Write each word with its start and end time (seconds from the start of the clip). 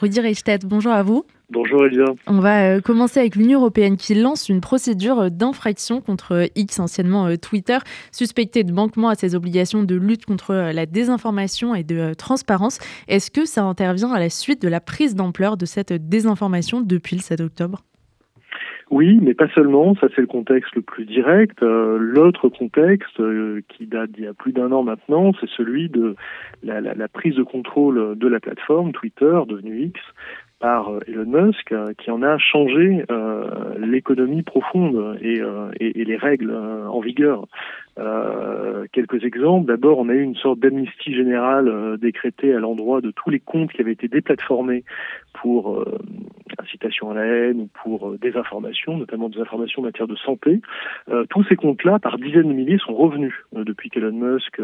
Rudy 0.00 0.20
Reichstedt, 0.20 0.66
bonjour 0.66 0.92
à 0.92 1.02
vous. 1.02 1.26
Bonjour 1.50 1.84
Elisa. 1.84 2.04
On 2.26 2.38
va 2.38 2.62
euh, 2.62 2.80
commencer 2.80 3.20
avec 3.20 3.36
l'Union 3.36 3.58
européenne 3.58 3.98
qui 3.98 4.14
lance 4.14 4.48
une 4.48 4.62
procédure 4.62 5.30
d'infraction 5.30 6.00
contre 6.00 6.48
X, 6.54 6.78
anciennement 6.78 7.26
euh, 7.26 7.36
Twitter, 7.36 7.76
suspecté 8.10 8.64
de 8.64 8.72
manquement 8.72 9.10
à 9.10 9.14
ses 9.14 9.34
obligations 9.34 9.82
de 9.82 9.94
lutte 9.94 10.24
contre 10.24 10.52
euh, 10.52 10.72
la 10.72 10.86
désinformation 10.86 11.74
et 11.74 11.82
de 11.82 12.14
transparence. 12.14 12.78
Est-ce 13.08 13.30
que 13.30 13.44
ça 13.44 13.64
intervient 13.64 14.12
à 14.12 14.18
la 14.18 14.30
suite 14.30 14.62
de 14.62 14.68
la 14.68 14.80
prise 14.80 15.14
d'ampleur 15.14 15.58
de 15.58 15.66
cette 15.66 15.92
désinformation 15.92 16.80
depuis 16.80 17.16
le 17.16 17.22
7 17.22 17.40
octobre? 17.40 17.82
Oui, 18.90 19.18
mais 19.22 19.34
pas 19.34 19.48
seulement, 19.54 19.94
ça 19.94 20.08
c'est 20.14 20.20
le 20.20 20.26
contexte 20.26 20.74
le 20.74 20.82
plus 20.82 21.04
direct. 21.04 21.60
L'autre 21.60 22.48
contexte, 22.48 23.22
qui 23.68 23.86
date 23.86 24.10
d'il 24.10 24.24
y 24.24 24.26
a 24.26 24.34
plus 24.34 24.52
d'un 24.52 24.72
an 24.72 24.82
maintenant, 24.82 25.32
c'est 25.40 25.48
celui 25.50 25.88
de 25.88 26.16
la, 26.62 26.80
la, 26.80 27.08
prise 27.08 27.36
de 27.36 27.42
contrôle 27.42 28.18
de 28.18 28.28
la 28.28 28.40
plateforme 28.40 28.92
Twitter, 28.92 29.38
devenue 29.48 29.84
X, 29.84 30.00
par 30.60 30.90
euh, 30.90 31.00
Elon 31.08 31.24
Musk, 31.26 31.72
euh, 31.72 31.92
qui 31.98 32.10
en 32.10 32.22
a 32.22 32.38
changé 32.38 33.04
euh, 33.10 33.74
l'économie 33.78 34.42
profonde 34.42 35.18
et, 35.20 35.40
et, 35.80 36.00
et, 36.00 36.04
les 36.04 36.16
règles 36.16 36.54
en 36.54 37.00
vigueur. 37.00 37.46
Quelques 38.92 39.24
exemples. 39.24 39.66
D'abord, 39.66 39.98
on 39.98 40.08
a 40.08 40.14
eu 40.14 40.22
une 40.22 40.36
sorte 40.36 40.58
d'amnistie 40.58 41.14
générale 41.14 41.98
décrétée 41.98 42.54
à 42.54 42.58
l'endroit 42.58 43.00
de 43.00 43.10
tous 43.10 43.30
les 43.30 43.40
comptes 43.40 43.72
qui 43.72 43.80
avaient 43.80 43.92
été 43.92 44.08
déplatformés 44.08 44.84
pour 45.40 45.84
incitation 46.58 47.10
à 47.10 47.14
la 47.14 47.24
haine 47.24 47.60
ou 47.60 47.68
pour 47.82 48.18
désinformation, 48.18 48.96
notamment 48.96 49.28
des 49.28 49.40
informations 49.40 49.82
en 49.82 49.84
matière 49.84 50.08
de 50.08 50.16
santé. 50.16 50.60
tous 51.28 51.44
ces 51.44 51.56
comptes-là, 51.56 51.98
par 51.98 52.18
dizaines 52.18 52.48
de 52.48 52.52
milliers, 52.52 52.78
sont 52.78 52.94
revenus 52.94 53.34
depuis 53.52 53.90
qu'Elon 53.90 54.12
Musk 54.12 54.60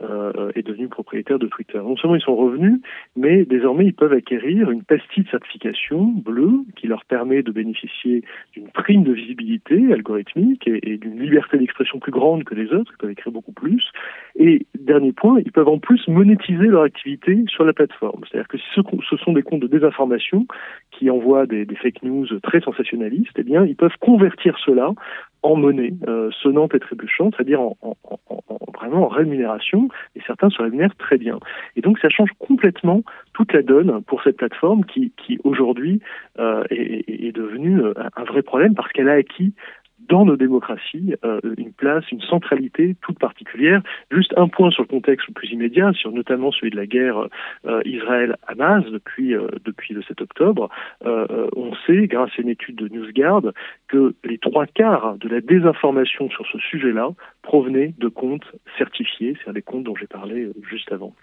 est 0.00 0.66
devenu 0.66 0.88
propriétaire 0.88 1.38
de 1.38 1.46
Twitter. 1.46 1.78
Non 1.78 1.96
seulement 1.96 2.16
ils 2.16 2.22
sont 2.22 2.36
revenus, 2.36 2.80
mais 3.16 3.44
désormais 3.44 3.86
ils 3.86 3.94
peuvent 3.94 4.12
acquérir 4.12 4.70
une 4.70 4.82
pastille 4.82 5.26
certification 5.30 6.04
bleue 6.04 6.64
qui 6.76 6.86
leur 6.86 7.04
permet 7.04 7.42
de 7.42 7.50
bénéficier 7.50 8.22
d'une 8.52 8.68
prime 8.68 9.04
de 9.04 9.12
visibilité 9.12 9.92
algorithmique 9.92 10.66
et, 10.66 10.98
d'une 10.98 11.20
liberté 11.20 11.58
d'expression 11.58 11.98
plus 11.98 12.12
grande 12.12 12.44
que 12.44 12.54
les 12.54 12.69
autres, 12.72 12.90
qui 12.92 12.98
peuvent 12.98 13.10
écrire 13.10 13.32
beaucoup 13.32 13.52
plus. 13.52 13.90
Et 14.36 14.66
dernier 14.78 15.12
point, 15.12 15.40
ils 15.44 15.52
peuvent 15.52 15.68
en 15.68 15.78
plus 15.78 16.06
monétiser 16.08 16.66
leur 16.66 16.82
activité 16.82 17.44
sur 17.48 17.64
la 17.64 17.72
plateforme. 17.72 18.22
C'est-à-dire 18.30 18.48
que 18.48 18.58
si 18.58 18.64
ce, 18.74 19.16
sont 19.16 19.32
des 19.32 19.42
comptes 19.42 19.60
de 19.60 19.66
désinformation 19.66 20.46
qui 20.90 21.10
envoient 21.10 21.46
des, 21.46 21.66
fake 21.82 22.02
news 22.02 22.26
très 22.42 22.60
sensationnalistes, 22.60 23.36
eh 23.36 23.42
bien, 23.42 23.64
ils 23.64 23.76
peuvent 23.76 23.96
convertir 24.00 24.56
cela 24.64 24.92
en 25.42 25.56
monnaie 25.56 25.94
euh, 26.06 26.30
sonnante 26.42 26.74
et 26.74 26.80
trébuchante, 26.80 27.34
c'est-à-dire 27.34 27.60
en, 27.60 27.76
en, 27.82 27.96
en, 28.28 28.58
vraiment 28.74 29.04
en 29.04 29.08
rémunération, 29.08 29.88
et 30.14 30.20
certains 30.26 30.50
se 30.50 30.60
rémunèrent 30.60 30.94
très 30.96 31.16
bien. 31.16 31.38
Et 31.76 31.80
donc 31.80 31.98
ça 31.98 32.10
change 32.10 32.30
complètement 32.38 33.02
toute 33.32 33.52
la 33.52 33.62
donne 33.62 34.02
pour 34.02 34.22
cette 34.22 34.36
plateforme 34.36 34.84
qui, 34.84 35.12
aujourd'hui 35.44 36.00
euh, 36.38 36.64
est, 36.70 37.08
est, 37.08 37.32
devenue 37.32 37.80
un 38.16 38.24
vrai 38.24 38.42
problème 38.42 38.74
parce 38.74 38.92
qu'elle 38.92 39.08
a 39.08 39.14
acquis 39.14 39.54
dans 40.08 40.24
nos 40.24 40.36
démocraties 40.36 41.14
euh, 41.24 41.40
une 41.56 41.72
place, 41.72 42.04
une 42.10 42.20
centralité 42.20 42.96
toute 43.00 43.18
particulière. 43.18 43.82
Juste 44.10 44.34
un 44.36 44.48
point 44.48 44.70
sur 44.70 44.82
le 44.82 44.88
contexte 44.88 45.28
le 45.28 45.34
plus 45.34 45.50
immédiat, 45.50 45.92
sur 45.92 46.12
notamment 46.12 46.52
celui 46.52 46.70
de 46.70 46.76
la 46.76 46.86
guerre 46.86 47.28
euh, 47.66 47.80
Israël-Hamas 47.84 48.84
depuis 48.86 49.34
euh, 49.34 49.48
depuis 49.64 49.94
le 49.94 50.02
7 50.02 50.20
octobre. 50.20 50.68
on 51.04 51.74
sait, 51.86 52.06
grâce 52.06 52.30
à 52.38 52.42
une 52.42 52.48
étude 52.48 52.76
de 52.76 52.88
NewsGuard, 52.88 53.52
que 53.88 54.14
les 54.24 54.38
trois 54.38 54.66
quarts 54.66 55.16
de 55.16 55.28
la 55.28 55.40
désinformation 55.40 56.30
sur 56.30 56.46
ce 56.46 56.58
sujet-là 56.58 57.10
provenaient 57.42 57.94
de 57.98 58.08
comptes 58.08 58.50
certifiés, 58.78 59.34
c'est-à-dire 59.34 59.54
des 59.54 59.62
comptes 59.62 59.84
dont 59.84 59.96
j'ai 59.96 60.06
parlé 60.06 60.48
juste 60.62 60.92
avant. 60.92 61.14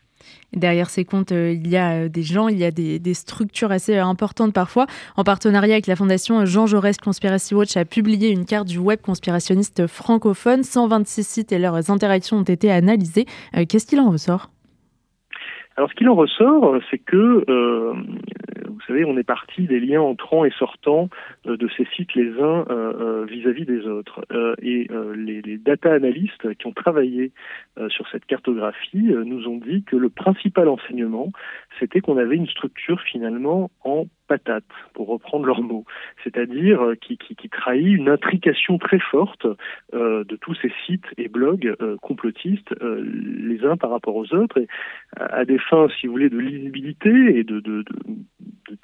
Derrière 0.54 0.90
ces 0.90 1.04
comptes, 1.04 1.34
euh, 1.34 1.52
il 1.52 1.68
y 1.68 1.76
a 1.76 1.92
euh, 1.92 2.10
des 2.10 2.24
gens, 2.24 2.48
il 2.48 2.58
y 2.58 2.64
a 2.64 2.72
des, 2.72 3.14
structures 3.14 3.72
assez 3.72 3.96
euh, 3.96 4.06
importantes 4.06 4.54
parfois. 4.54 4.88
En 5.18 5.24
partenariat 5.24 5.74
avec 5.74 5.88
la 5.88 5.96
fondation 5.96 6.46
Jean 6.46 6.68
Jaurès 6.68 6.98
Conspiracy 6.98 7.54
Watch 7.54 7.76
a 7.76 7.86
publié 7.86 8.30
une 8.30 8.46
carte 8.46 8.68
du 8.68 8.78
web 8.78 9.02
conspirationniste 9.02 9.88
francophone. 9.88 10.64
126 10.64 11.28
sites 11.28 11.52
et 11.52 11.60
leurs 11.60 11.92
interactions 11.92 12.38
ont 12.38 12.44
été 12.44 12.72
analysées. 12.72 13.26
Qu'est-ce 13.68 13.86
qu'il 13.86 14.00
en 14.00 14.10
ressort? 14.10 14.50
Alors 15.78 15.90
ce 15.90 15.96
qu'il 15.96 16.10
en 16.10 16.16
ressort, 16.16 16.80
c'est 16.90 16.98
que 16.98 17.46
vous 18.78 18.94
savez, 18.94 19.06
on 19.06 19.18
est 19.18 19.24
parti 19.24 19.66
des 19.66 19.80
liens 19.80 20.02
entrants 20.02 20.46
et 20.46 20.52
sortants 20.52 21.10
euh, 21.48 21.58
de 21.58 21.68
ces 21.76 21.86
sites 21.96 22.14
les 22.14 22.30
uns 22.40 22.66
euh, 22.70 22.94
euh, 23.24 23.26
vis-à-vis 23.26 23.66
des 23.66 23.88
autres. 23.88 24.26
et 24.62 24.88
les, 25.16 25.42
les, 25.42 25.58
data 25.58 25.92
analystes 25.92 26.56
qui 26.56 26.68
ont 26.68 26.74
travaillé 26.74 27.32
sur 27.90 28.08
cette 28.10 28.26
cartographie 28.26 29.12
nous 29.26 29.48
ont 29.48 29.58
dit 29.58 29.84
que 29.84 29.96
le 29.96 30.10
principal 30.10 30.68
enseignement, 30.70 31.32
c'était 31.80 32.02
qu'on 32.02 32.18
avait 32.18 32.36
une 32.36 32.48
structure 32.48 33.02
finalement 33.02 33.72
en 33.84 34.06
patate, 34.28 34.66
pour 34.94 35.08
reprendre 35.08 35.46
leurs 35.46 35.62
mots, 35.62 35.86
c'est-à-dire 36.24 36.82
qui, 37.02 37.18
qui, 37.18 37.50
trahit 37.50 37.88
une 37.88 38.10
intrication 38.10 38.78
très 38.78 39.00
forte 39.00 39.48
euh, 39.94 40.24
de 40.26 40.36
tous 40.36 40.54
ces 40.56 40.72
sites 40.86 41.06
et 41.18 41.30
blogs 41.30 41.74
euh, 41.82 41.96
complotistes 42.02 42.76
les 42.82 43.64
uns 43.64 43.78
par 43.78 43.90
rapport 43.90 44.16
aux 44.16 44.34
autres, 44.34 44.60
et 44.60 44.68
à, 45.16 45.46
des 45.46 45.58
fins, 45.58 45.88
si 46.00 46.08
vous 46.08 46.14
voulez, 46.14 46.30
de 46.30 46.38
lisibilité 46.38 47.40
et 47.40 47.44
de, 47.44 47.60
de, 47.62 47.86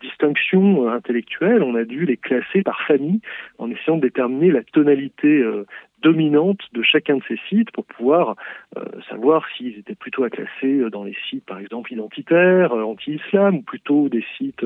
distinction 0.01 0.89
intellectuelle, 0.89 1.61
on 1.61 1.75
a 1.75 1.83
dû 1.83 2.05
les 2.05 2.17
classer 2.17 2.63
par 2.63 2.81
famille 2.87 3.19
en 3.57 3.69
essayant 3.69 3.97
de 3.97 4.01
déterminer 4.01 4.51
la 4.51 4.63
tonalité 4.63 5.27
euh, 5.27 5.65
dominante 6.03 6.59
de 6.74 6.84
chacun 6.84 7.18
de 7.18 7.24
ces 7.28 7.40
sites 7.50 7.72
pour 7.72 7.86
pouvoir 7.86 8.36
euh, 8.78 8.84
savoir 9.09 9.46
s'ils 9.56 9.80
étaient 9.80 9.96
plutôt 9.96 10.24
à 10.24 10.30
classer 10.30 10.80
euh, 10.80 10.90
dans 10.90 11.03
les 11.03 11.16
sites, 11.30 11.46
par 11.46 11.59
exemple, 11.59 11.94
identitaires, 11.94 12.74
euh, 12.74 12.84
anti-islam, 12.84 13.58
ou 13.58 13.62
plutôt 13.62 14.09
des 14.09 14.24
sites 14.38 14.66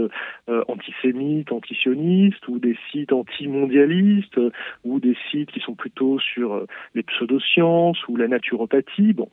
antisémites, 0.67 1.51
antisionistes, 1.51 2.47
ou 2.47 2.59
des 2.59 2.77
sites 2.91 3.13
anti-mondialistes, 3.13 4.39
ou 4.83 4.99
des 4.99 5.15
sites 5.29 5.51
qui 5.51 5.59
sont 5.59 5.75
plutôt 5.75 6.19
sur 6.19 6.65
les 6.95 7.03
pseudosciences 7.03 8.07
ou 8.07 8.15
la 8.15 8.27
naturopathie. 8.27 9.13
Bon, 9.13 9.29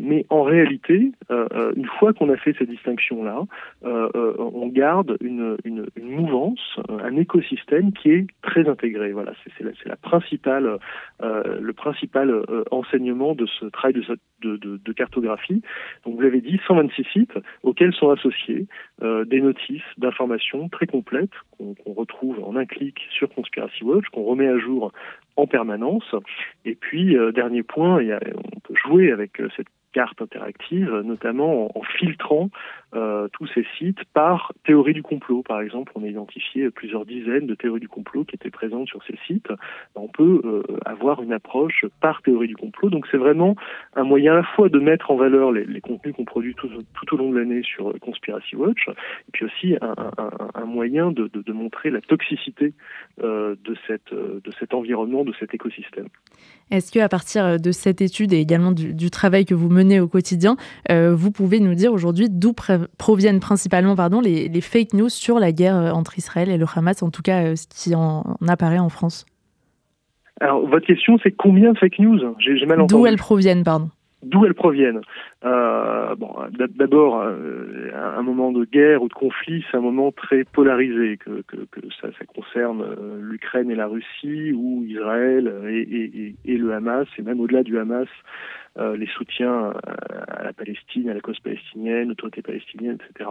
mais 0.00 0.26
en 0.30 0.42
réalité, 0.42 1.12
une 1.30 1.86
fois 1.98 2.12
qu'on 2.12 2.30
a 2.30 2.36
fait 2.36 2.54
ces 2.58 2.66
distinctions-là, 2.66 3.44
on 3.82 4.66
garde 4.68 5.16
une, 5.20 5.56
une, 5.64 5.86
une, 5.96 6.10
mouvance, 6.10 6.80
un 6.88 7.16
écosystème 7.16 7.92
qui 7.92 8.10
est 8.10 8.26
très 8.42 8.68
intégré. 8.68 9.12
Voilà, 9.12 9.32
c'est 9.44 9.64
la, 9.64 9.72
la 9.84 9.96
principale 9.96 10.78
euh, 11.22 11.58
le 11.60 11.72
principal 11.72 12.30
euh, 12.30 12.64
enseignement 12.70 13.34
de 13.34 13.46
ce 13.46 13.66
travail 13.66 13.94
de, 14.42 14.92
cartographie. 14.92 15.62
Donc 16.04 16.16
vous 16.16 16.20
l'avez 16.20 16.40
dit, 16.40 16.60
126 16.66 17.04
sites 17.12 17.38
auxquels 17.62 17.94
sont 17.94 18.10
associés 18.10 18.66
euh, 19.02 19.24
des 19.24 19.40
notices 19.40 19.82
d'informations 19.98 20.68
très 20.68 20.86
complètes 20.86 21.30
qu'on 21.56 21.74
retrouve 21.92 22.42
en 22.44 22.56
un 22.56 22.64
clic 22.66 22.98
sur 23.10 23.28
Conspiracy 23.30 23.84
Watch, 23.84 24.06
qu'on 24.12 24.24
remet 24.24 24.48
à 24.48 24.58
jour 24.58 24.92
en 25.36 25.46
permanence. 25.46 26.14
Et 26.64 26.74
puis, 26.74 27.16
dernier 27.34 27.62
point, 27.62 27.98
on 27.98 28.60
peut 28.60 28.74
jouer 28.74 29.12
avec 29.12 29.42
cette 29.56 29.68
carte 29.92 30.20
interactive, 30.20 30.90
notamment 31.04 31.76
en, 31.76 31.82
filtrant 31.82 32.50
euh, 32.94 33.26
tous 33.32 33.48
ces 33.48 33.66
sites 33.78 34.04
par 34.14 34.52
théorie 34.64 34.94
du 34.94 35.02
complot. 35.02 35.42
Par 35.42 35.60
exemple, 35.60 35.90
on 35.96 36.04
a 36.04 36.06
identifié 36.06 36.70
plusieurs 36.70 37.04
dizaines 37.04 37.46
de 37.46 37.56
théories 37.56 37.80
du 37.80 37.88
complot 37.88 38.24
qui 38.24 38.36
étaient 38.36 38.50
présentes 38.50 38.86
sur 38.86 39.02
ces 39.04 39.18
sites. 39.26 39.48
On 39.96 40.06
peut 40.06 40.40
euh, 40.44 40.62
avoir 40.84 41.20
une 41.20 41.32
approche 41.32 41.84
par 42.00 42.22
théorie 42.22 42.46
du 42.46 42.54
complot. 42.54 42.88
Donc 42.88 43.08
c'est 43.10 43.16
vraiment 43.16 43.56
un 43.96 44.04
moyen 44.04 44.34
à 44.34 44.36
la 44.36 44.42
fois 44.44 44.68
de 44.68 44.78
mettre 44.78 45.10
en 45.10 45.16
valeur 45.16 45.50
les, 45.50 45.80
contenus 45.80 46.14
qu'on 46.14 46.24
produit 46.24 46.54
tout, 46.54 46.68
au 46.68 47.16
long 47.16 47.32
de 47.32 47.38
l'année 47.38 47.62
sur 47.64 47.92
Conspiracy 48.00 48.54
Watch, 48.54 48.88
et 48.88 49.32
puis 49.32 49.44
aussi 49.44 49.74
un, 49.80 50.64
moyen 50.64 51.10
de, 51.10 51.52
montrer 51.52 51.90
la 51.90 52.00
toxicité 52.00 52.72
euh, 53.22 53.56
de, 53.64 53.76
cet 53.86 54.74
environnement, 54.74 55.24
de 55.24 55.34
cet 55.40 55.54
écosystème. 55.54 56.06
Est-ce 56.70 56.92
que 56.92 57.00
à 57.00 57.08
partir 57.08 57.60
de 57.60 57.72
cette 57.72 58.00
étude 58.00 58.32
et 58.32 58.38
également 58.38 58.72
du, 58.72 59.10
travail 59.10 59.44
que 59.44 59.54
vous 59.54 59.70
menez 59.70 60.00
au 60.00 60.08
quotidien. 60.08 60.56
Vous 60.90 61.30
pouvez 61.30 61.60
nous 61.60 61.74
dire 61.74 61.92
aujourd'hui 61.92 62.28
d'où 62.30 62.52
proviennent 62.98 63.40
principalement 63.40 63.96
pardon, 63.96 64.20
les, 64.20 64.60
fake 64.60 64.94
news 64.94 65.08
sur 65.08 65.38
la 65.38 65.52
guerre 65.52 65.76
euh, 65.76 65.90
entre 65.90 66.18
Israël 66.18 66.48
et 66.50 66.56
le 66.56 66.66
Hamas, 66.74 67.02
en 67.02 67.10
tout 67.10 67.22
cas 67.22 67.44
euh, 67.44 67.56
ce 67.56 67.66
qui 67.68 67.94
en, 67.94 68.24
apparaît 68.46 68.78
en 68.78 68.88
France. 68.88 69.26
Alors, 70.40 70.66
votre 70.66 70.86
question, 70.86 71.18
c'est 71.22 71.30
combien 71.30 71.72
de 71.72 71.78
fake 71.78 71.98
news? 71.98 72.18
J'ai 72.38 72.66
mal 72.66 72.80
entendu. 72.80 73.00
D'où 73.00 73.06
elles 73.06 73.16
proviennent, 73.16 73.64
pardon 73.64 73.88
d'où 74.22 74.44
elles 74.44 74.54
proviennent. 74.54 75.00
Euh, 75.44 76.14
d'abord, 76.76 77.20
euh, 77.20 77.90
un 77.94 78.22
moment 78.22 78.52
de 78.52 78.64
guerre 78.64 79.02
ou 79.02 79.08
de 79.08 79.14
conflit, 79.14 79.64
c'est 79.70 79.76
un 79.76 79.80
moment 79.80 80.12
très 80.12 80.44
polarisé, 80.44 81.18
que, 81.18 81.42
ça, 82.00 82.08
concerne 82.34 82.82
euh, 82.82 83.20
l'Ukraine 83.20 83.70
et 83.70 83.74
la 83.74 83.86
Russie, 83.86 84.52
ou 84.52 84.84
Israël 84.86 85.52
et, 85.66 86.56
le 86.56 86.72
Hamas, 86.72 87.06
et 87.18 87.22
même 87.22 87.40
au-delà 87.40 87.62
du 87.62 87.78
Hamas, 87.78 88.08
les 88.78 89.06
soutiens 89.06 89.72
à 90.28 90.44
la 90.44 90.52
Palestine, 90.52 91.08
à 91.08 91.14
la 91.14 91.20
cause 91.20 91.40
palestinienne, 91.40 92.08
l'autorité 92.08 92.42
palestinienne, 92.42 92.98
etc. 93.08 93.30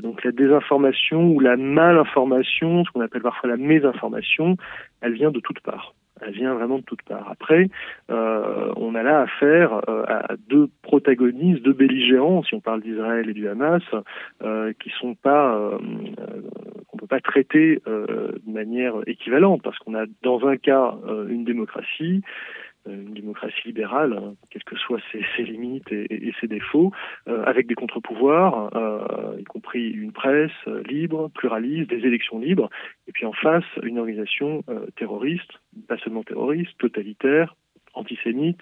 Donc 0.00 0.24
la 0.24 0.32
désinformation 0.32 1.28
ou 1.28 1.38
la 1.38 1.58
malinformation, 1.58 2.82
ce 2.84 2.90
qu'on 2.90 3.02
appelle 3.02 3.20
parfois 3.20 3.50
la 3.50 3.58
mésinformation, 3.58 4.56
elle 5.02 5.12
vient 5.12 5.30
de 5.30 5.40
toutes 5.40 5.60
parts 5.60 5.94
elle 6.20 6.32
vient 6.32 6.54
vraiment 6.54 6.78
de 6.78 6.84
toutes 6.84 7.02
parts. 7.02 7.28
Après, 7.30 7.68
on 8.08 8.94
a 8.94 9.02
là 9.02 9.22
affaire 9.22 9.80
à 9.88 10.34
deux 10.48 10.68
protagonistes, 10.82 11.62
deux 11.62 11.72
belligérants, 11.72 12.42
si 12.42 12.54
on 12.54 12.60
parle 12.60 12.82
d'Israël 12.82 13.28
et 13.28 13.32
du 13.32 13.48
Hamas, 13.48 13.82
qui 14.80 14.90
sont 15.00 15.14
pas 15.14 15.70
qu'on 16.88 16.96
peut 16.96 17.06
pas 17.06 17.20
traiter 17.20 17.82
de 17.86 18.40
manière 18.46 18.94
équivalente, 19.06 19.62
parce 19.62 19.78
qu'on 19.78 19.94
a 19.94 20.04
dans 20.22 20.46
un 20.46 20.56
cas 20.56 20.94
une 21.28 21.44
démocratie 21.44 22.22
euh, 22.22 22.63
une 22.86 23.14
démocratie 23.14 23.66
libérale, 23.66 24.20
quelles 24.50 24.64
que 24.64 24.76
soient 24.76 25.00
ses, 25.12 25.42
limites 25.42 25.90
et, 25.90 26.32
ses 26.40 26.48
défauts, 26.48 26.92
euh, 27.28 27.42
avec 27.44 27.66
des 27.66 27.74
contre-pouvoirs, 27.74 28.70
euh, 28.76 29.36
y 29.38 29.44
compris 29.44 29.90
une 29.90 30.12
presse 30.12 30.52
libre, 30.86 31.30
pluraliste, 31.34 31.90
des 31.90 32.06
élections 32.06 32.38
libres, 32.38 32.70
et 33.08 33.12
puis 33.12 33.26
en 33.26 33.32
face, 33.32 33.64
une 33.82 33.98
organisation 33.98 34.62
terroriste, 34.96 35.50
pas 35.88 35.98
seulement 35.98 36.22
terroriste, 36.22 36.76
totalitaire, 36.78 37.54
antisémite 37.94 38.60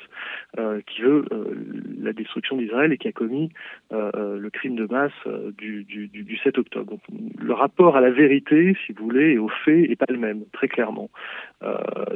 euh, 0.58 0.80
qui 0.86 1.02
veut 1.02 1.24
euh, 1.32 1.54
la 2.00 2.12
destruction 2.12 2.56
d'Israël 2.56 2.92
et 2.92 2.98
qui 2.98 3.08
a 3.08 3.12
commis 3.12 3.50
euh, 3.92 4.38
le 4.38 4.50
crime 4.50 4.76
de 4.76 4.86
masse 4.86 5.12
du, 5.56 5.84
du, 5.84 6.08
du, 6.08 6.36
7 6.38 6.58
octobre. 6.58 6.98
le 7.38 7.52
rapport 7.52 7.96
à 7.96 8.00
la 8.00 8.10
vérité, 8.10 8.76
si 8.86 8.92
vous 8.92 9.04
voulez, 9.04 9.32
et 9.32 9.38
aux 9.38 9.50
faits 9.64 9.90
est 9.90 9.96
pas 9.96 10.06
le 10.08 10.18
même, 10.18 10.44
très 10.52 10.68
clairement. 10.68 11.10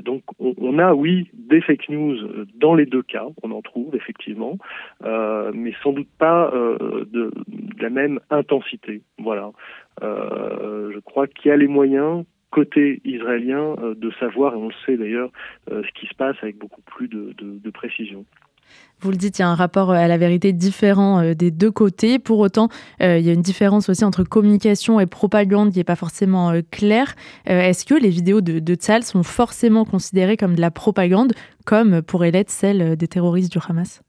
donc 0.02 0.22
on, 0.38 0.78
a, 0.78 0.94
oui, 0.94 1.28
des 1.34 1.60
fake 1.60 1.88
news 1.88 2.16
dans 2.54 2.74
les 2.74 2.86
deux 2.86 3.02
cas, 3.02 3.26
on 3.42 3.50
en 3.52 3.62
trouve 3.62 3.94
effectivement, 3.94 4.58
mais 5.02 5.72
sans 5.82 5.92
doute 5.92 6.08
pas 6.18 6.50
de, 6.52 7.06
de, 7.10 7.32
la 7.80 7.90
même 7.90 8.20
intensité. 8.30 9.02
Voilà. 9.18 9.52
je 10.00 10.98
crois 11.00 11.26
qu'il 11.26 11.48
y 11.50 11.52
a 11.52 11.56
les 11.56 11.68
moyens 11.68 12.24
côté 12.50 13.00
israélien 13.04 13.76
euh, 13.78 13.94
de 13.94 14.10
savoir, 14.18 14.54
et 14.54 14.56
on 14.56 14.68
le 14.68 14.74
sait 14.84 14.96
d'ailleurs, 14.96 15.30
euh, 15.70 15.82
ce 15.82 16.00
qui 16.00 16.06
se 16.06 16.14
passe 16.14 16.36
avec 16.42 16.58
beaucoup 16.58 16.82
plus 16.82 17.08
de, 17.08 17.70
précision. 17.70 18.24
Vous 19.00 19.10
le 19.10 19.16
dites, 19.16 19.38
il 19.38 19.42
y 19.42 19.44
a 19.44 19.48
un 19.48 19.54
rapport 19.54 19.90
à 19.90 20.08
la 20.08 20.16
vérité 20.16 20.52
différent 20.52 21.20
euh, 21.20 21.34
des 21.34 21.50
deux 21.50 21.70
côtés. 21.70 22.18
Pour 22.18 22.38
autant, 22.38 22.68
il 23.00 23.20
y 23.20 23.28
a 23.28 23.32
une 23.32 23.42
différence 23.42 23.88
aussi 23.88 24.04
entre 24.04 24.24
communication 24.24 24.98
et 24.98 25.06
propagande 25.06 25.72
qui 25.72 25.78
n'est 25.78 25.84
pas 25.84 25.96
forcément 25.96 26.52
claire. 26.70 27.14
Est-ce 27.44 27.84
que 27.84 27.94
les 27.94 28.08
vidéos 28.08 28.40
de, 28.40 28.58
de 28.58 28.74
Tzal 28.74 29.02
sont 29.02 29.22
forcément 29.22 29.84
considérées 29.84 30.36
comme 30.36 30.54
de 30.54 30.60
la 30.60 30.70
propagande, 30.70 31.34
comme 31.66 32.02
pourrait 32.02 32.30
l'être 32.30 32.50
celle 32.50 32.96
des 32.96 33.08
terroristes 33.08 33.52
du 33.52 33.58
Hamas? 33.68 34.02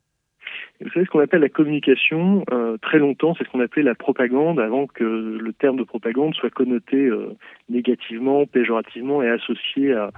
Vous 0.81 0.89
savez, 0.91 1.05
ce 1.05 1.09
qu'on 1.09 1.19
appelle 1.19 1.41
la 1.41 1.49
communication, 1.49 2.43
euh, 2.51 2.77
très 2.77 2.99
longtemps, 2.99 3.33
c'est 3.35 3.43
ce 3.43 3.49
qu'on 3.49 3.59
appelait 3.59 3.83
la 3.83 3.95
propagande, 3.95 4.59
avant 4.59 4.85
que 4.85 5.03
le 5.03 5.53
terme 5.53 5.77
de 5.77 5.83
propagande 5.83 6.35
soit 6.35 6.49
connoté 6.49 6.97
euh, 6.97 7.35
négativement, 7.69 8.45
péjorativement 8.45 9.23
et 9.23 9.29
associé 9.29 9.93
à, 9.93 10.11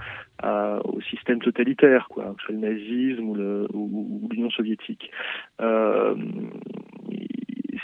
à, 0.43 0.79
au 0.85 0.99
système 1.01 1.39
totalitaire, 1.39 2.07
quoi, 2.09 2.33
que 2.35 2.41
ce 2.41 2.47
soit 2.47 2.55
le 2.55 2.61
nazisme 2.61 3.29
ou 3.73 4.27
l'Union 4.31 4.49
soviétique. 4.49 5.11
Euh, 5.61 6.15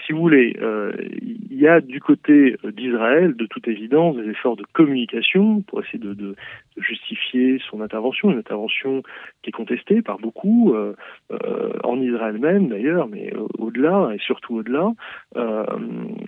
si 0.05 0.13
vous 0.13 0.19
voulez, 0.19 0.55
euh, 0.61 0.91
il 1.21 1.57
y 1.57 1.67
a 1.67 1.81
du 1.81 1.99
côté 1.99 2.57
d'Israël, 2.63 3.35
de 3.35 3.45
toute 3.45 3.67
évidence, 3.67 4.15
des 4.17 4.29
efforts 4.29 4.55
de 4.55 4.65
communication 4.73 5.61
pour 5.61 5.81
essayer 5.81 5.99
de, 5.99 6.35
justifier 6.77 7.57
son 7.69 7.79
intervention, 7.79 8.31
une 8.31 8.39
intervention 8.39 9.01
qui 9.41 9.49
est 9.49 9.53
contestée 9.53 10.01
par 10.01 10.17
beaucoup, 10.19 10.73
euh, 10.73 10.93
euh, 11.31 11.71
en 11.85 12.01
Israël 12.01 12.37
même 12.37 12.67
d'ailleurs, 12.67 13.07
mais 13.07 13.31
au-delà, 13.57 14.09
et 14.13 14.19
surtout 14.19 14.57
au-delà. 14.57 14.91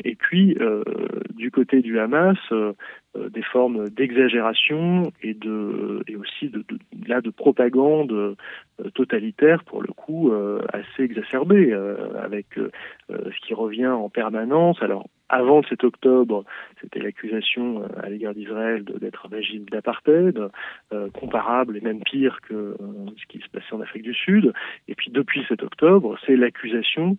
et 0.06 0.16
puis, 0.16 0.58
du 1.36 1.52
côté 1.52 1.82
du 1.82 2.00
Hamas, 2.00 2.38
des 3.32 3.42
formes 3.42 3.90
d'exagération 3.90 5.12
et 5.22 5.34
de 5.34 6.04
et 6.08 6.16
aussi 6.16 6.50
de, 6.50 6.64
là 7.08 7.22
de 7.22 7.30
propagande 7.30 8.36
totalitaire 8.94 9.64
pour 9.64 9.82
le 9.82 9.90
coup 9.94 10.32
assez 10.74 11.04
exacerbée 11.04 11.74
avec 12.22 12.48
ce 13.10 13.46
qui 13.46 13.54
revient 13.54 13.88
en 13.88 14.10
permanence 14.10 14.82
alors 14.82 15.08
avant 15.30 15.58
le 15.58 15.68
7 15.68 15.84
octobre, 15.84 16.46
c'était 16.82 17.00
l'accusation 17.00 17.84
euh, 17.84 17.88
à 18.02 18.10
l'égard 18.10 18.34
d'Israël 18.34 18.84
d'être 18.84 19.26
un 19.26 19.36
régime 19.36 19.66
d'apartheid, 19.66 20.40
euh, 20.94 21.10
comparable 21.10 21.78
et 21.78 21.82
même 21.82 22.02
pire 22.02 22.40
que 22.42 22.54
euh, 22.54 22.76
ce 23.18 23.26
qui 23.28 23.40
se 23.40 23.50
passait 23.50 23.74
en 23.74 23.82
Afrique 23.82 24.04
du 24.04 24.14
Sud. 24.14 24.54
Et 24.88 24.96
puis 24.96 25.12
depuis 25.12 25.44
7 25.48 25.64
octobre, 25.64 26.18
c'est 26.26 26.36
l'accusation, 26.36 27.18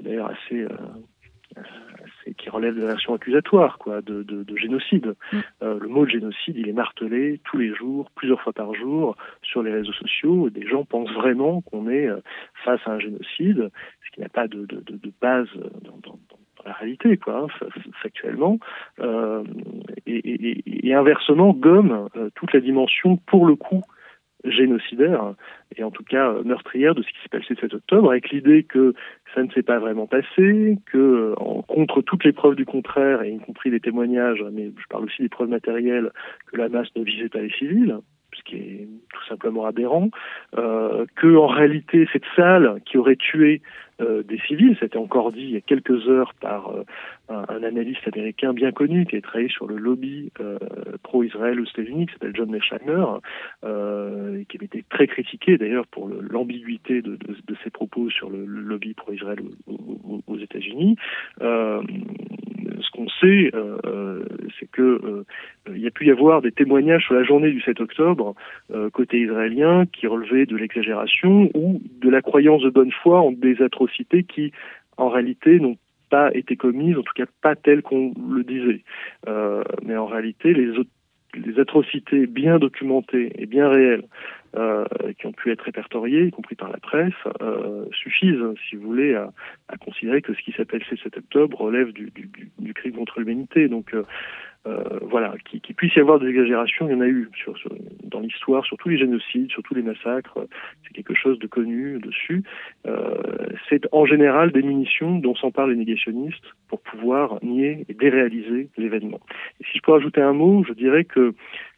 d'ailleurs 0.00 0.30
assez, 0.30 0.66
qui 2.36 2.50
relève 2.50 2.74
de 2.74 2.80
la 2.80 2.88
version 2.88 3.14
accusatoire, 3.14 3.78
quoi, 3.78 4.00
de, 4.02 4.22
de, 4.22 4.42
de 4.42 4.56
génocide. 4.56 5.14
Mm. 5.32 5.38
le 5.60 5.88
mot 5.88 6.04
de 6.04 6.10
génocide, 6.10 6.56
il 6.56 6.68
est 6.68 6.72
martelé 6.72 7.40
tous 7.44 7.58
les 7.58 7.74
jours, 7.74 8.10
plusieurs 8.14 8.40
fois 8.40 8.52
par 8.52 8.74
jour, 8.74 9.16
sur 9.42 9.62
les 9.62 9.72
réseaux 9.72 9.92
sociaux. 9.92 10.48
Et 10.48 10.50
des 10.50 10.66
gens 10.66 10.84
pensent 10.84 11.12
vraiment 11.12 11.60
qu'on 11.62 11.88
est 11.88 12.08
face 12.64 12.80
à 12.86 12.92
un 12.92 12.98
génocide, 12.98 13.70
ce 14.04 14.10
qui 14.14 14.20
n'a 14.20 14.28
pas 14.28 14.48
de, 14.48 14.66
de, 14.66 14.82
de 14.86 15.12
base 15.20 15.48
dans, 15.82 15.98
dans 16.02 16.18
la 16.64 16.72
réalité, 16.72 17.16
quoi, 17.16 17.46
hein, 17.46 17.68
factuellement, 18.02 18.58
euh, 19.00 19.42
et, 20.06 20.88
et, 20.88 20.94
inversement 20.94 21.52
gomme 21.52 22.08
euh, 22.16 22.30
toute 22.34 22.52
la 22.52 22.60
dimension, 22.60 23.16
pour 23.16 23.46
le 23.46 23.56
coup, 23.56 23.82
génocidaire, 24.44 25.34
et 25.76 25.84
en 25.84 25.90
tout 25.90 26.04
cas 26.04 26.30
euh, 26.30 26.42
meurtrière 26.44 26.94
de 26.94 27.02
ce 27.02 27.08
qui 27.08 27.22
s'est 27.22 27.28
passé 27.28 27.46
le 27.50 27.56
7 27.56 27.74
octobre, 27.74 28.10
avec 28.10 28.30
l'idée 28.30 28.64
que 28.64 28.94
ça 29.34 29.42
ne 29.42 29.50
s'est 29.50 29.62
pas 29.62 29.78
vraiment 29.78 30.06
passé, 30.06 30.78
que 30.86 31.34
en, 31.38 31.62
contre 31.62 32.02
toutes 32.02 32.24
les 32.24 32.32
preuves 32.32 32.56
du 32.56 32.66
contraire, 32.66 33.22
et 33.22 33.30
y 33.30 33.38
compris 33.38 33.70
des 33.70 33.80
témoignages, 33.80 34.44
mais 34.52 34.72
je 34.76 34.86
parle 34.88 35.04
aussi 35.04 35.22
des 35.22 35.28
preuves 35.28 35.48
matérielles, 35.48 36.10
que 36.46 36.56
la 36.56 36.68
masse 36.68 36.88
ne 36.96 37.02
visait 37.02 37.28
pas 37.28 37.40
les 37.40 37.52
civils, 37.52 37.98
ce 38.34 38.42
qui 38.44 38.56
est 38.56 38.88
tout 39.12 39.24
simplement 39.28 39.66
aberrant, 39.66 40.10
euh, 40.56 41.06
que 41.16 41.36
en 41.36 41.46
réalité 41.46 42.08
cette 42.12 42.24
salle 42.36 42.80
qui 42.84 42.98
aurait 42.98 43.16
tué 43.16 43.62
euh, 44.00 44.22
des 44.22 44.38
civils, 44.46 44.76
c'était 44.80 44.96
encore 44.96 45.32
dit 45.32 45.42
il 45.42 45.50
y 45.50 45.56
a 45.56 45.60
quelques 45.60 46.08
heures 46.08 46.32
par 46.40 46.70
euh, 46.70 46.84
un, 47.28 47.62
analyste 47.62 48.06
américain 48.12 48.52
bien 48.52 48.72
connu 48.72 49.06
qui 49.06 49.16
a 49.16 49.20
travaillé 49.20 49.48
sur 49.48 49.66
le 49.66 49.76
lobby 49.76 50.32
euh, 50.40 50.58
pro-Israël 51.28 51.60
aux 51.60 51.64
États-Unis, 51.64 52.06
qui 52.06 52.12
s'appelle 52.12 52.34
John 52.34 52.50
Mearsheimer, 52.50 53.04
et 54.40 54.44
qui 54.46 54.56
avait 54.56 54.66
été 54.66 54.84
très 54.88 55.06
critiqué 55.06 55.58
d'ailleurs 55.58 55.86
pour 55.86 56.08
l'ambiguïté 56.08 57.02
de, 57.02 57.18
ses 57.64 57.70
propos 57.70 58.10
sur 58.10 58.30
le, 58.30 58.44
lobby 58.44 58.94
pro-Israël 58.94 59.40
aux, 59.66 60.22
aux 60.26 60.38
États-Unis 60.38 60.96
ce 62.80 62.90
qu'on 62.90 63.08
sait, 63.08 63.50
euh, 63.54 64.24
c'est 64.58 64.70
que 64.70 64.82
euh, 64.82 65.24
il 65.68 65.80
y 65.80 65.86
a 65.86 65.90
pu 65.90 66.06
y 66.06 66.10
avoir 66.10 66.42
des 66.42 66.52
témoignages 66.52 67.04
sur 67.04 67.14
la 67.14 67.24
journée 67.24 67.50
du 67.50 67.60
7 67.60 67.80
octobre 67.80 68.34
euh, 68.72 68.90
côté 68.90 69.20
israélien 69.20 69.86
qui 69.86 70.06
relevaient 70.06 70.46
de 70.46 70.56
l'exagération 70.56 71.50
ou 71.54 71.80
de 72.00 72.10
la 72.10 72.22
croyance 72.22 72.62
de 72.62 72.70
bonne 72.70 72.92
foi 73.02 73.20
en 73.20 73.32
des 73.32 73.62
atrocités 73.62 74.24
qui, 74.24 74.52
en 74.96 75.08
réalité, 75.08 75.60
n'ont 75.60 75.76
pas 76.10 76.32
été 76.34 76.56
commises, 76.56 76.98
en 76.98 77.02
tout 77.02 77.14
cas 77.14 77.24
pas 77.40 77.56
telles 77.56 77.82
qu'on 77.82 78.12
le 78.30 78.44
disait. 78.44 78.82
mais 79.86 79.96
en 79.96 80.06
réalité, 80.06 80.52
les 80.52 80.78
les 81.34 81.58
atrocités 81.58 82.26
bien 82.26 82.58
documentées 82.58 83.32
et 83.36 83.46
bien 83.46 83.68
réelles 83.68 84.04
euh, 84.56 84.84
qui 85.18 85.26
ont 85.26 85.32
pu 85.32 85.50
être 85.50 85.62
répertoriées, 85.62 86.26
y 86.26 86.30
compris 86.30 86.54
par 86.54 86.70
la 86.70 86.78
presse, 86.78 87.14
euh, 87.40 87.86
suffisent, 87.92 88.54
si 88.68 88.76
vous 88.76 88.86
voulez, 88.86 89.14
à, 89.14 89.32
à, 89.68 89.76
considérer 89.78 90.20
que 90.20 90.34
ce 90.34 90.42
qui 90.42 90.52
s'appelle 90.52 90.82
c 90.88 90.96
7 91.02 91.16
octobre 91.16 91.60
relève 91.60 91.92
du, 91.92 92.10
du, 92.10 92.28
du 92.58 92.74
crime 92.74 92.94
contre 92.94 93.18
l'humanité. 93.20 93.68
Donc 93.68 93.94
euh, 94.66 94.84
euh 94.92 94.98
voilà, 95.02 95.34
qu'il 95.44 95.60
qui 95.60 95.74
puisse 95.74 95.94
y 95.96 96.00
avoir 96.00 96.18
des 96.18 96.28
exagérations, 96.28 96.88
il 96.88 96.92
y 96.92 96.94
en 96.94 97.00
a 97.00 97.06
eu 97.06 97.28
sur, 97.34 97.56
sur, 97.58 97.70
dans 98.04 98.20
l'histoire, 98.20 98.64
sur 98.64 98.76
tous 98.78 98.88
les 98.88 98.98
génocides, 98.98 99.50
sur 99.50 99.62
tous 99.62 99.74
les 99.74 99.82
massacres, 99.82 100.38
c'est 100.82 100.94
quelque 100.94 101.14
chose 101.14 101.38
de 101.38 101.46
connu 101.46 101.98
dessus. 101.98 102.42
Euh, 102.86 103.14
c'est 103.68 103.86
en 103.92 104.06
général 104.06 104.52
des 104.52 104.62
munitions 104.62 105.18
dont 105.18 105.34
s'emparent 105.34 105.66
les 105.66 105.76
négationnistes 105.76 106.44
pour 106.68 106.80
pouvoir 106.80 107.38
nier 107.42 107.84
et 107.88 107.94
déréaliser 107.94 108.68
l'événement. 108.78 109.20
Et 109.60 109.64
si 109.64 109.78
je 109.78 109.82
peux 109.82 109.94
ajouter 109.94 110.22
un 110.22 110.32
mot, 110.32 110.64
je 110.64 110.72
dirais 110.72 111.04
que 111.04 111.34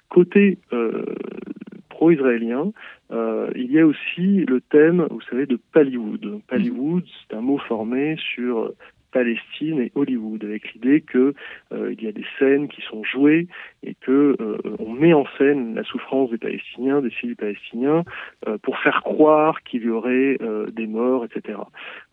côté 0.09 0.59
euh, 0.73 1.05
pro-israélien, 1.88 2.73
euh, 3.11 3.50
il 3.55 3.71
y 3.71 3.79
a 3.79 3.87
aussi 3.87 4.45
le 4.45 4.61
thème, 4.61 5.07
vous 5.11 5.21
savez, 5.23 5.47
de 5.47 5.59
Pallywood. 5.73 6.41
Pallywood, 6.49 7.05
c'est 7.07 7.37
un 7.37 7.41
mot 7.41 7.59
formé 7.59 8.17
sur 8.35 8.73
Palestine 9.14 9.78
et 9.80 9.92
Hollywood, 9.94 10.42
avec 10.44 10.75
l'idée 10.75 11.00
que 11.00 11.35
euh, 11.73 11.94
il 11.97 12.02
y 12.02 12.09
a 12.09 12.12
des 12.12 12.26
scènes 12.38 12.66
qui 12.66 12.83
sont 12.83 13.04
jouées 13.04 13.47
et 13.85 13.94
que 13.94 14.37
euh, 14.40 14.59
on 14.80 14.92
met 14.92 15.14
en 15.14 15.25
scène 15.38 15.76
la 15.76 15.85
souffrance 15.85 16.30
des 16.30 16.38
Palestiniens, 16.38 17.00
des 17.00 17.11
civils 17.11 17.37
palestiniens, 17.37 18.02
euh, 18.49 18.59
pour 18.59 18.76
faire 18.80 19.02
croire 19.04 19.62
qu'il 19.62 19.85
y 19.85 19.88
aurait 19.88 20.38
des 20.73 20.87
morts, 20.88 21.25
etc. 21.25 21.59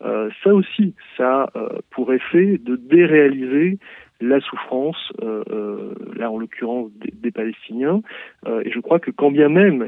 ça 0.00 0.54
aussi, 0.54 0.94
ça 1.16 1.50
pour 1.90 2.12
effet 2.12 2.58
de 2.58 2.76
déréaliser 2.76 3.78
la 4.26 4.40
souffrance, 4.40 5.12
là 5.20 6.30
en 6.30 6.38
l'occurrence 6.38 6.90
des, 6.94 7.30
Palestiniens. 7.30 8.02
et 8.46 8.70
je 8.70 8.80
crois 8.80 8.98
que 8.98 9.10
quand 9.10 9.30
bien 9.30 9.48
même 9.48 9.86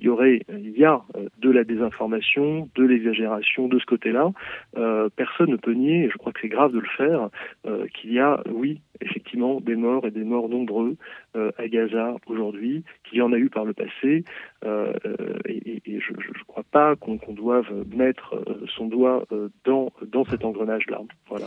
il 0.00 0.04
y 0.04 0.08
aurait, 0.08 0.42
il 0.48 0.78
y 0.78 0.84
a 0.84 1.02
euh, 1.16 1.28
de 1.38 1.50
la 1.50 1.64
désinformation, 1.64 2.68
de 2.74 2.84
l'exagération 2.84 3.68
de 3.68 3.78
ce 3.78 3.86
côté-là. 3.86 4.32
Euh, 4.76 5.08
personne 5.14 5.50
ne 5.50 5.56
peut 5.56 5.72
nier, 5.72 6.04
et 6.04 6.10
je 6.10 6.16
crois 6.16 6.32
que 6.32 6.40
c'est 6.40 6.48
grave 6.48 6.72
de 6.72 6.78
le 6.78 6.88
faire, 6.96 7.30
euh, 7.66 7.86
qu'il 7.88 8.12
y 8.12 8.20
a, 8.20 8.42
oui, 8.50 8.80
effectivement, 9.00 9.18
effectivement 9.18 9.60
des 9.60 9.76
morts 9.76 10.06
et 10.06 10.10
des 10.10 10.24
morts 10.24 10.48
nombreux 10.48 10.96
à 11.34 11.68
Gaza 11.68 12.16
aujourd'hui, 12.26 12.84
qu'il 13.04 13.18
y 13.18 13.22
en 13.22 13.32
a 13.32 13.38
eu 13.38 13.48
par 13.48 13.64
le 13.64 13.72
passé, 13.72 14.24
et, 14.64 15.82
je 15.86 16.12
ne 16.12 16.44
crois 16.46 16.64
pas 16.70 16.96
qu'on 16.96 17.18
doive 17.32 17.66
mettre 17.94 18.42
son 18.76 18.86
doigt 18.86 19.24
dans, 19.64 19.92
dans 20.06 20.24
cet 20.24 20.44
engrenage-là. 20.44 21.00
Voilà. 21.28 21.46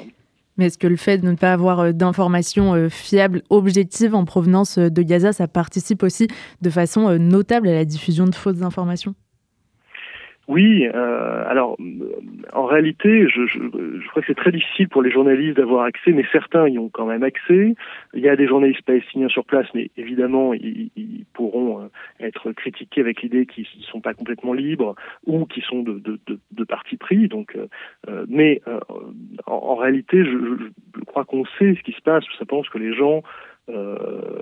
Mais 0.57 0.65
est-ce 0.67 0.77
que 0.77 0.87
le 0.87 0.97
fait 0.97 1.17
de 1.17 1.27
ne 1.27 1.35
pas 1.35 1.53
avoir 1.53 1.79
euh, 1.79 1.91
d'informations 1.91 2.73
euh, 2.73 2.89
fiables, 2.89 3.41
objectives 3.49 4.15
en 4.15 4.25
provenance 4.25 4.77
euh, 4.77 4.89
de 4.89 5.01
Gaza, 5.01 5.33
ça 5.33 5.47
participe 5.47 6.03
aussi 6.03 6.27
de 6.61 6.69
façon 6.69 7.17
notable 7.17 7.67
à 7.67 7.73
la 7.73 7.85
diffusion 7.85 8.25
de 8.25 8.35
fausses 8.35 8.61
informations? 8.61 9.15
Oui, 10.51 10.85
euh, 10.93 11.43
alors 11.47 11.77
en 12.51 12.65
réalité, 12.65 13.25
je, 13.29 13.45
je, 13.47 13.59
je 13.59 14.07
crois 14.09 14.21
que 14.21 14.27
c'est 14.27 14.35
très 14.35 14.51
difficile 14.51 14.89
pour 14.89 15.01
les 15.01 15.09
journalistes 15.09 15.55
d'avoir 15.55 15.85
accès, 15.85 16.11
mais 16.11 16.25
certains 16.29 16.67
y 16.67 16.77
ont 16.77 16.89
quand 16.89 17.05
même 17.05 17.23
accès. 17.23 17.73
Il 18.13 18.19
y 18.19 18.27
a 18.27 18.35
des 18.35 18.47
journalistes 18.47 18.81
palestiniens 18.81 19.29
sur 19.29 19.45
place, 19.45 19.67
mais 19.73 19.91
évidemment, 19.95 20.53
ils, 20.53 20.91
ils 20.97 21.23
pourront 21.31 21.79
euh, 21.79 21.87
être 22.19 22.51
critiqués 22.51 22.99
avec 22.99 23.21
l'idée 23.21 23.45
qu'ils 23.45 23.65
ne 23.77 23.83
sont 23.83 24.01
pas 24.01 24.13
complètement 24.13 24.51
libres 24.51 24.95
ou 25.25 25.45
qu'ils 25.45 25.63
sont 25.63 25.83
de, 25.83 25.93
de, 25.99 26.19
de, 26.27 26.37
de, 26.51 26.63
parti 26.65 26.97
pris. 26.97 27.29
Donc, 27.29 27.55
euh, 27.55 28.25
mais 28.27 28.61
euh, 28.67 28.81
en, 29.45 29.53
en, 29.53 29.75
réalité, 29.75 30.25
je, 30.25 30.37
je 30.97 31.03
crois 31.05 31.23
qu'on 31.23 31.45
sait 31.57 31.75
ce 31.75 31.81
qui 31.83 31.93
se 31.93 32.01
passe. 32.01 32.25
Simplement 32.37 32.61
parce 32.61 32.73
que 32.73 32.77
les 32.77 32.93
gens 32.93 33.19
euh, 33.19 33.50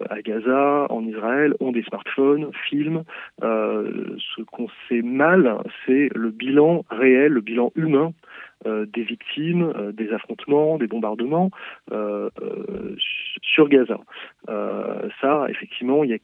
à 0.09 0.21
Gaza, 0.21 0.87
en 0.89 1.05
Israël, 1.05 1.53
ont 1.59 1.71
des 1.71 1.83
smartphones, 1.83 2.49
filment. 2.69 3.03
Euh, 3.43 4.15
ce 4.35 4.41
qu'on 4.43 4.67
sait 4.87 5.01
mal, 5.01 5.57
c'est 5.85 6.09
le 6.15 6.31
bilan 6.31 6.85
réel, 6.89 7.33
le 7.33 7.41
bilan 7.41 7.71
humain 7.75 8.13
euh, 8.65 8.85
des 8.85 9.03
victimes, 9.03 9.71
euh, 9.77 9.93
des 9.93 10.11
affrontements, 10.11 10.77
des 10.77 10.87
bombardements 10.87 11.49
euh, 11.93 12.29
sur 13.41 13.69
Gaza. 13.69 14.01
ça, 14.47 15.45
effectivement, 15.47 16.03
il 16.03 16.09
y 16.09 16.13
a 16.13 16.17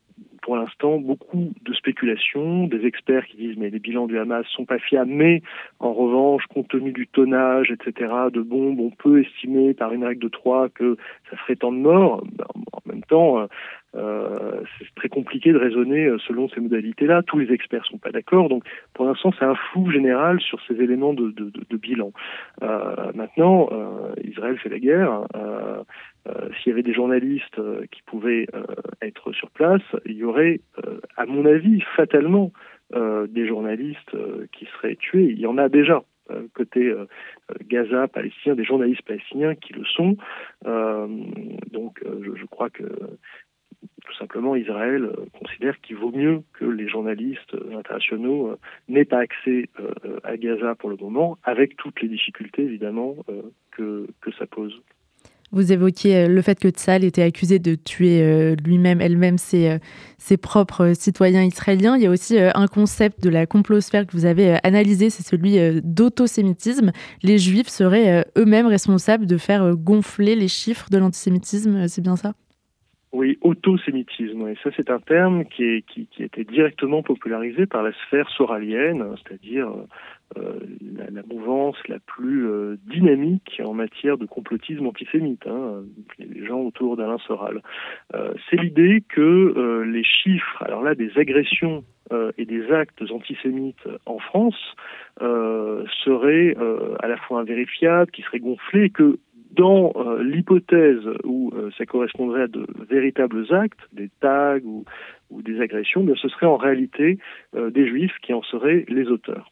pour 0.45 0.57
l'instant 0.57 0.99
beaucoup 0.99 1.51
de 1.59 1.73
spéculations, 1.73 2.67
des 2.67 2.85
experts 2.85 3.25
qui 3.25 3.37
disent 3.37 3.57
mais 3.57 3.71
les 3.71 3.79
bilans 3.79 4.05
du 4.05 4.19
Hamas 4.19 4.45
sont 4.55 4.65
pas 4.65 4.77
fiables, 4.77 5.09
mais 5.09 5.41
en 5.79 5.91
revanche, 5.91 6.43
compte 6.53 6.67
tenu 6.67 6.91
du 6.91 7.07
tonnage, 7.07 7.71
etc., 7.71 8.13
de 8.31 8.41
bombes, 8.41 8.79
on 8.79 8.91
peut 8.91 9.21
estimer 9.21 9.73
par 9.73 9.91
une 9.91 10.03
règle 10.03 10.21
de 10.21 10.29
trois 10.29 10.69
que 10.69 10.97
ça 11.31 11.37
ferait 11.37 11.55
tant 11.55 11.71
de 11.71 11.79
morts. 11.79 12.23
Ben, 12.31 12.45
en 12.73 12.81
même 12.85 13.01
temps, 13.05 13.47
euh, 13.95 14.61
c'est 14.77 14.93
très 14.95 15.09
compliqué 15.09 15.53
de 15.53 15.57
raisonner 15.57 16.05
euh, 16.05 16.17
selon 16.27 16.49
ces 16.49 16.59
modalités-là. 16.59 17.23
Tous 17.23 17.37
les 17.37 17.51
experts 17.53 17.85
sont 17.85 17.97
pas 17.97 18.11
d'accord. 18.11 18.49
Donc, 18.49 18.63
pour 18.93 19.05
l'instant, 19.05 19.31
c'est 19.37 19.45
un 19.45 19.55
flou 19.55 19.89
général 19.91 20.39
sur 20.41 20.59
ces 20.67 20.75
éléments 20.75 21.13
de, 21.13 21.31
de, 21.31 21.51
de, 21.51 21.77
bilan. 21.77 22.11
Euh, 22.61 23.11
maintenant, 23.13 23.69
euh, 23.71 24.13
Israël 24.23 24.57
fait 24.57 24.69
la 24.69 24.79
guerre. 24.79 25.25
Euh, 25.35 25.83
s'il 26.57 26.71
y 26.71 26.73
avait 26.73 26.83
des 26.83 26.93
journalistes 26.93 27.61
qui 27.91 28.01
pouvaient 28.01 28.47
être 29.01 29.31
sur 29.31 29.51
place, 29.51 29.83
il 30.05 30.13
y 30.13 30.23
aurait, 30.23 30.59
à 31.17 31.27
mon 31.27 31.45
avis, 31.45 31.81
fatalement 31.95 32.51
des 32.93 33.47
journalistes 33.47 34.15
qui 34.51 34.65
seraient 34.65 34.95
tués. 34.95 35.29
Il 35.29 35.39
y 35.39 35.45
en 35.45 35.59
a 35.59 35.69
déjà 35.69 36.03
côté 36.55 36.91
Gaza 37.67 38.07
palestinien, 38.07 38.55
des 38.55 38.63
journalistes 38.63 39.03
palestiniens 39.03 39.53
qui 39.53 39.73
le 39.73 39.85
sont. 39.85 40.17
donc, 41.71 42.03
je, 42.03 42.35
je, 42.35 42.45
crois 42.45 42.71
que 42.71 42.85
tout 44.06 44.15
simplement, 44.18 44.56
Israël 44.56 45.06
euh, 45.06 45.25
considère 45.39 45.80
qu'il 45.82 45.96
vaut 45.98 46.12
mieux 46.12 46.44
que 46.54 46.65
les 46.65 46.88
journalistes 46.88 47.54
euh, 47.54 47.77
internationaux 47.77 48.50
euh, 48.50 48.58
n'aient 48.88 49.06
pas 49.06 49.20
accès 49.20 49.70
à 50.24 50.38
Gaza 50.38 50.75
pour 50.75 50.89
le 50.89 50.96
moment, 50.96 51.38
avec 51.44 51.75
toutes 51.77 52.01
les 52.01 52.08
difficultés 52.08 52.63
évidemment 52.63 53.15
que, 53.72 54.08
que 54.22 54.32
ça 54.34 54.46
pose. 54.46 54.82
Vous 55.51 55.72
évoquiez 55.72 56.27
le 56.27 56.42
fait 56.42 56.60
que 56.60 56.70
Tzal 56.70 57.04
était 57.04 57.22
accusé 57.22 57.60
de 57.60 57.75
tuer 57.75 58.56
lui-même, 58.63 59.00
elle-même, 59.01 59.38
ses, 59.38 59.77
ses, 60.18 60.38
propres 60.38 60.94
citoyens 60.94 61.44
israéliens. 61.44 61.96
Il 61.96 62.04
y 62.04 62.08
a 62.08 62.10
aussi 62.10 62.38
un 62.39 62.68
concept 62.68 63.24
de 63.24 63.30
la 63.30 63.46
complosphère 63.46 64.06
que 64.06 64.12
vous 64.13 64.25
avez 64.25 64.58
analysé, 64.63 65.10
c'est 65.10 65.24
celui 65.24 65.82
d'autosémitisme. 65.84 66.92
Les 67.24 67.38
juifs 67.38 67.70
seraient 67.70 68.25
eux-mêmes 68.38 68.68
responsables 68.68 69.27
de 69.27 69.38
faire 69.38 69.75
gonfler 69.75 70.36
les 70.36 70.48
chiffres 70.48 70.89
de 70.89 70.98
l'antisémitisme, 70.98 71.88
c'est 71.88 72.01
bien 72.01 72.15
ça? 72.15 72.34
Oui, 73.15 73.38
autosémitisme. 73.41 74.48
Et 74.50 74.55
ça, 74.62 74.69
c'est 74.75 74.89
un 74.89 75.00
terme 75.00 75.45
qui, 75.45 75.84
a 76.19 76.24
été 76.24 76.43
directement 76.43 77.01
popularisé 77.01 77.65
par 77.65 77.81
la 77.81 77.93
sphère 77.93 78.29
soralienne, 78.29 79.03
c'est-à-dire 79.24 79.69
euh, 80.38 80.60
la, 80.98 81.10
la, 81.12 81.24
mouvance 81.24 81.77
la 81.88 82.00
plus 82.00 82.45
euh, 82.45 82.75
dynamique 82.88 83.62
en 83.63 83.74
matière 83.74 84.17
de 84.17 84.25
complotisme 84.25 84.86
antisémite, 84.86 85.48
hein, 85.48 85.84
les 86.19 86.45
gens 86.45 86.60
autour 86.60 86.98
d'Alain 86.98 87.19
Soral. 87.19 87.62
Euh, 88.13 88.34
c'est 88.50 88.57
l'idée 88.57 89.03
que 89.07 89.22
euh, 89.22 89.86
les 89.86 90.03
chiffres, 90.03 90.62
alors 90.63 90.84
là, 90.84 90.93
des 90.93 91.12
agressions 91.17 91.84
euh, 92.12 92.31
et 92.38 92.45
des 92.45 92.69
actes 92.72 93.01
antisémites 93.12 93.88
en 94.05 94.19
France 94.19 94.75
seraient 96.03 96.55
à 97.00 97.07
la 97.07 97.15
fois 97.15 97.39
invérifiables, 97.39 98.12
qui 98.12 98.22
seraient 98.22 98.39
gonflés, 98.39 98.89
que 98.89 99.17
dans 99.55 99.93
euh, 99.95 100.24
l'hypothèse 100.24 101.05
où 101.24 101.51
euh, 101.55 101.69
ça 101.77 101.85
correspondrait 101.85 102.43
à 102.43 102.47
de 102.47 102.65
véritables 102.89 103.53
actes, 103.53 103.79
des 103.93 104.09
tags 104.19 104.59
ou, 104.63 104.85
ou 105.29 105.41
des 105.41 105.62
agressions, 105.62 106.03
bien 106.03 106.15
ce 106.15 106.27
serait 106.27 106.45
en 106.45 106.57
réalité 106.57 107.17
euh, 107.55 107.69
des 107.69 107.88
juifs 107.88 108.17
qui 108.21 108.33
en 108.33 108.43
seraient 108.43 108.85
les 108.88 109.07
auteurs. 109.07 109.51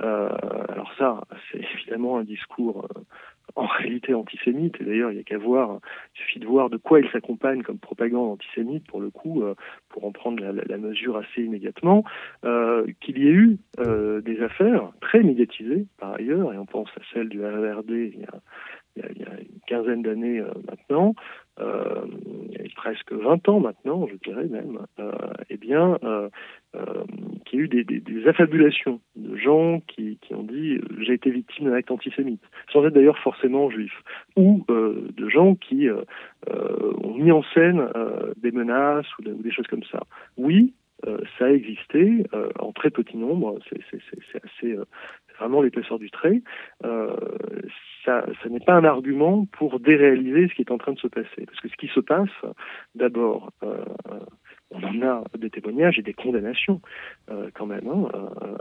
alors 0.00 0.92
ça, 0.98 1.22
c'est 1.50 1.60
évidemment 1.74 2.18
un 2.18 2.24
discours 2.24 2.88
en 3.56 3.66
réalité 3.66 4.14
antisémite, 4.14 4.80
et 4.80 4.84
d'ailleurs 4.84 5.10
il 5.10 5.14
n'y 5.14 5.20
a 5.20 5.24
qu'à 5.24 5.38
voir, 5.38 5.78
il 6.14 6.20
suffit 6.20 6.40
de 6.40 6.46
voir 6.46 6.70
de 6.70 6.76
quoi 6.76 7.00
il 7.00 7.08
s'accompagne 7.10 7.62
comme 7.62 7.78
propagande 7.78 8.32
antisémite, 8.32 8.86
pour 8.86 9.00
le 9.00 9.10
coup, 9.10 9.44
pour 9.90 10.04
en 10.04 10.12
prendre 10.12 10.42
la, 10.42 10.52
la, 10.52 10.78
mesure 10.78 11.16
assez 11.16 11.42
immédiatement, 11.42 12.04
qu'il 13.00 13.18
y 13.18 13.28
ait 13.28 13.32
eu 13.32 13.58
des 13.78 14.42
affaires 14.42 14.90
très 15.00 15.22
médiatisées 15.22 15.86
par 15.98 16.14
ailleurs, 16.14 16.52
et 16.52 16.58
on 16.58 16.66
pense 16.66 16.88
à 16.96 17.02
celle 17.12 17.28
du 17.28 17.44
RRD 17.44 17.90
il 17.90 18.20
y 18.20 18.24
a 18.24 18.40
il 18.96 19.18
y 19.18 19.24
a, 19.24 19.40
une 19.40 19.60
quinzaine 19.66 20.02
d'années 20.02 20.40
euh, 20.40 20.50
maintenant, 20.68 21.14
euh, 21.60 22.06
presque 22.76 23.12
20 23.12 23.48
ans 23.48 23.60
maintenant, 23.60 24.06
je 24.06 24.16
dirais 24.16 24.46
même, 24.46 24.80
euh, 24.98 25.12
eh 25.50 25.56
bien, 25.56 25.98
qu'il 27.44 27.58
y 27.58 27.62
a 27.62 27.64
eu 27.64 27.68
des, 27.68 28.28
affabulations 28.28 29.00
de 29.16 29.36
gens 29.36 29.80
qui, 29.86 30.18
ont 30.30 30.42
dit 30.42 30.78
j'ai 31.00 31.14
été 31.14 31.30
victime 31.30 31.66
d'un 31.66 31.74
acte 31.74 31.90
antisémite, 31.90 32.42
sans 32.72 32.84
être 32.84 32.94
d'ailleurs 32.94 33.18
forcément 33.18 33.70
juif, 33.70 33.92
ou 34.36 34.64
de 34.68 35.28
gens 35.28 35.54
qui 35.54 35.88
ont 36.48 37.14
mis 37.14 37.30
en 37.30 37.42
scène 37.54 37.88
des 38.36 38.50
menaces 38.50 39.06
ou, 39.18 39.22
des 39.22 39.52
choses 39.52 39.66
comme 39.68 39.84
ça. 39.84 40.00
Oui, 40.36 40.74
ça 41.38 41.46
a 41.46 41.50
existé 41.50 42.24
en 42.58 42.72
très 42.72 42.90
petit 42.90 43.16
nombre, 43.16 43.58
c'est 43.70 44.42
assez 44.44 44.76
vraiment 45.38 45.62
l'épaisseur 45.62 45.98
du 45.98 46.10
trait, 46.10 46.42
euh, 46.84 47.16
ça, 48.04 48.24
ça 48.42 48.48
n'est 48.48 48.60
pas 48.60 48.74
un 48.74 48.84
argument 48.84 49.46
pour 49.46 49.80
déréaliser 49.80 50.48
ce 50.48 50.54
qui 50.54 50.62
est 50.62 50.70
en 50.70 50.78
train 50.78 50.92
de 50.92 50.98
se 50.98 51.08
passer. 51.08 51.46
Parce 51.46 51.60
que 51.60 51.68
ce 51.68 51.76
qui 51.76 51.88
se 51.88 52.00
passe, 52.00 52.28
d'abord, 52.94 53.50
euh, 53.62 53.84
on 54.74 54.82
en 54.82 55.02
a 55.02 55.24
des 55.38 55.50
témoignages 55.50 55.98
et 55.98 56.02
des 56.02 56.12
condamnations 56.12 56.80
euh, 57.30 57.50
quand 57.54 57.66
même. 57.66 57.86
Hein, 57.88 58.08
euh, 58.14 58.56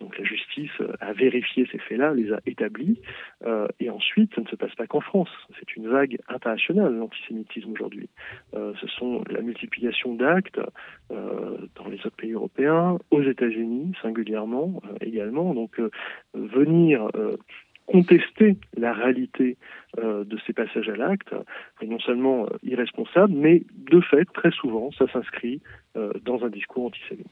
donc 0.00 0.18
la 0.18 0.24
justice 0.24 0.70
a 1.00 1.12
vérifié 1.12 1.68
ces 1.70 1.78
faits-là, 1.78 2.14
les 2.14 2.32
a 2.32 2.40
établis, 2.46 3.00
euh, 3.44 3.68
et 3.80 3.90
ensuite 3.90 4.34
ça 4.34 4.40
ne 4.40 4.46
se 4.46 4.56
passe 4.56 4.74
pas 4.74 4.86
qu'en 4.86 5.00
France. 5.00 5.30
C'est 5.58 5.76
une 5.76 5.88
vague 5.88 6.18
internationale 6.28 6.94
l'antisémitisme 6.94 7.72
aujourd'hui. 7.72 8.08
Ce 8.52 8.86
sont 8.86 9.22
la 9.28 9.40
multiplication 9.40 10.14
d'actes 10.14 10.60
dans 11.10 11.88
les 11.88 11.98
autres 11.98 12.16
pays 12.16 12.32
européens, 12.32 12.98
aux 13.10 13.22
États-Unis 13.22 13.92
singulièrement 14.02 14.80
également. 15.00 15.54
Donc 15.54 15.80
venir 16.34 17.08
contester 17.88 18.56
la 18.76 18.92
réalité 18.92 19.56
euh, 19.98 20.24
de 20.24 20.38
ces 20.46 20.52
passages 20.52 20.88
à 20.88 20.96
l'acte 20.96 21.34
est 21.80 21.86
non 21.86 21.98
seulement 21.98 22.44
euh, 22.44 22.48
irresponsable, 22.62 23.32
mais 23.34 23.62
de 23.74 24.00
fait, 24.00 24.26
très 24.34 24.50
souvent, 24.50 24.90
ça 24.92 25.06
s'inscrit 25.12 25.60
euh, 25.96 26.12
dans 26.22 26.44
un 26.44 26.50
discours 26.50 26.86
antisémite. 26.86 27.26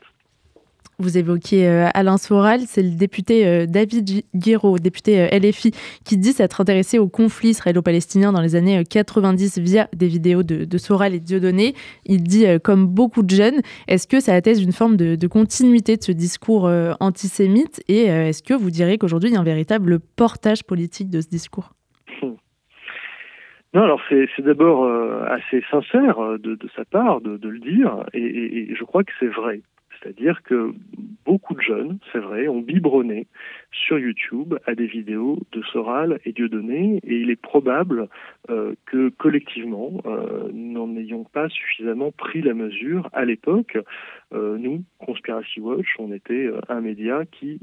Vous 0.98 1.18
évoquiez 1.18 1.68
euh, 1.68 1.88
Alain 1.92 2.16
Soral, 2.16 2.60
c'est 2.60 2.82
le 2.82 2.96
député 2.96 3.46
euh, 3.46 3.66
David 3.66 4.24
Guiraud, 4.34 4.78
député 4.78 5.20
euh, 5.20 5.38
LFI, 5.38 5.72
qui 6.06 6.16
dit 6.16 6.32
s'être 6.32 6.62
intéressé 6.62 6.98
au 6.98 7.06
conflit 7.06 7.50
israélo-palestinien 7.50 8.32
dans 8.32 8.40
les 8.40 8.56
années 8.56 8.82
90 8.82 9.58
via 9.58 9.88
des 9.94 10.08
vidéos 10.08 10.42
de, 10.42 10.78
Soral 10.78 11.14
et 11.14 11.20
Dieudonné. 11.20 11.74
Il 12.06 12.22
dit, 12.22 12.46
comme 12.64 12.86
beaucoup 12.86 13.22
de 13.22 13.28
jeunes, 13.28 13.60
est-ce 13.88 14.08
que 14.08 14.20
ça 14.20 14.32
atteste 14.32 14.62
une 14.62 14.72
forme 14.72 14.96
de, 14.96 15.26
continuité 15.26 15.98
de 15.98 16.02
ce 16.02 16.12
discours 16.12 16.70
antisémite 17.00 17.82
Et 17.88 18.04
est-ce 18.04 18.42
que 18.42 18.54
vous 18.54 18.70
direz 18.70 18.98
qu'aujourd'hui, 18.98 19.30
il 19.30 19.34
y 19.34 19.36
a 19.36 19.40
un 19.40 19.44
véritable 19.44 20.00
portage 20.00 20.64
politique 20.64 21.10
de 21.10 21.20
ce 21.20 21.28
discours? 21.28 21.72
Non, 23.74 23.82
alors 23.82 24.00
c'est 24.08 24.42
d'abord 24.42 24.84
euh, 24.84 25.24
assez 25.28 25.62
sincère 25.70 26.16
de, 26.38 26.58
sa 26.74 26.84
part 26.86 27.20
de, 27.20 27.48
le 27.48 27.58
dire, 27.58 28.04
et 28.14 28.74
je 28.74 28.84
crois 28.84 29.04
que 29.04 29.12
c'est 29.20 29.26
vrai. 29.26 29.60
C'est-à-dire 30.06 30.42
que 30.44 30.72
beaucoup 31.24 31.54
de 31.54 31.60
jeunes, 31.60 31.98
c'est 32.12 32.20
vrai, 32.20 32.46
ont 32.46 32.60
biberonné 32.60 33.26
sur 33.72 33.98
YouTube 33.98 34.54
à 34.64 34.76
des 34.76 34.86
vidéos 34.86 35.40
de 35.50 35.62
Soral 35.62 36.20
et 36.24 36.32
Dieudonné, 36.32 37.00
et 37.02 37.16
il 37.16 37.30
est 37.30 37.40
probable 37.40 38.08
euh, 38.48 38.74
que 38.86 39.08
collectivement, 39.08 40.00
euh, 40.06 40.48
n'en 40.52 40.96
ayons 40.96 41.24
pas 41.24 41.48
suffisamment 41.48 42.12
pris 42.12 42.40
la 42.40 42.54
mesure. 42.54 43.10
À 43.12 43.24
l'époque, 43.24 43.78
euh, 44.32 44.56
nous, 44.58 44.84
Conspiracy 44.98 45.58
Watch, 45.58 45.88
on 45.98 46.12
était 46.12 46.50
un 46.68 46.80
média 46.80 47.24
qui, 47.26 47.58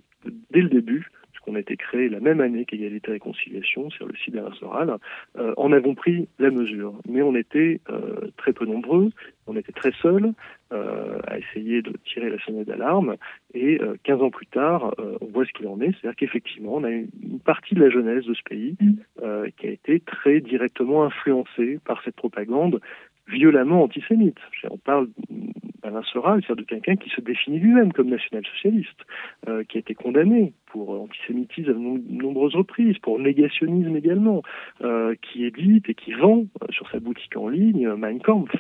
dès 0.52 0.62
le 0.62 0.70
début, 0.70 1.10
qu'on 1.44 1.56
a 1.56 1.60
été 1.60 1.76
créé 1.78 2.10
la 2.10 2.20
même 2.20 2.42
année 2.42 2.66
qu'Égalité 2.66 3.10
et 3.10 3.14
Réconciliation 3.14 3.90
sur 3.90 4.08
le 4.08 4.16
site 4.16 4.34
d'Alain 4.34 4.54
Soral, 4.60 4.98
euh, 5.38 5.54
en 5.58 5.72
avons 5.72 5.96
pris 5.96 6.28
la 6.40 6.50
mesure. 6.50 6.94
Mais 7.08 7.22
on 7.22 7.36
était 7.36 7.82
euh, 7.90 8.32
très 8.38 8.54
peu 8.54 8.66
nombreux, 8.66 9.12
on 9.48 9.56
était 9.56 9.72
très 9.72 9.92
seuls 10.02 10.34
euh, 10.74 11.20
à 11.28 11.38
essayer 11.38 11.82
de 11.82 11.94
tirer 12.06 12.30
la 12.30 12.40
sonnette 12.44 12.68
d'alarme. 12.68 13.16
Et 13.54 13.80
15 14.04 14.22
ans 14.22 14.32
plus 14.32 14.48
tard, 14.48 14.96
on 15.22 15.28
voit 15.28 15.46
ce 15.46 15.54
qu'il 15.54 15.68
en 15.68 15.80
est. 15.80 15.92
C'est-à-dire 15.92 16.16
qu'effectivement, 16.16 16.76
on 16.76 16.84
a 16.84 16.90
une, 16.90 17.08
partie 17.46 17.76
de 17.76 17.84
la 17.84 17.90
jeunesse 17.90 18.26
de 18.26 18.34
ce 18.34 18.42
pays 18.44 18.76
qui 19.58 19.68
a 19.68 19.70
été 19.70 20.00
très 20.00 20.42
directement 20.42 21.04
influencée 21.04 21.80
par 21.86 22.02
cette 22.04 22.16
propagande 22.16 22.80
violemment 23.28 23.84
antisémite. 23.84 24.38
On 24.70 24.78
parle 24.78 25.08
d'Alain 25.82 26.04
Soral, 26.04 26.42
c'est-à-dire 26.42 26.64
de 26.64 26.70
quelqu'un 26.70 26.96
qui 26.96 27.10
se 27.10 27.22
définit 27.22 27.60
lui-même 27.60 27.94
comme 27.94 28.10
national-socialiste, 28.10 29.00
euh, 29.48 29.64
qui 29.64 29.78
a 29.78 29.80
été 29.80 29.96
condamné 29.96 30.54
pour 30.68 30.90
antisémitisme 31.02 31.70
à 31.70 31.74
de 31.74 32.22
nombreuses 32.24 32.56
reprises, 32.56 32.98
pour 33.00 33.20
négationnisme 33.20 33.96
également, 33.96 34.42
euh, 34.82 35.16
qui 35.22 35.46
édite 35.46 35.90
et 35.90 35.96
qui 35.96 36.14
vend 36.14 36.46
euh, 36.62 36.68
sur 36.72 36.90
sa 36.90 37.00
boutique 37.00 37.36
en 37.36 37.48
ligne 37.48 37.94
Mein 37.96 38.20
Kampf. 38.20 38.52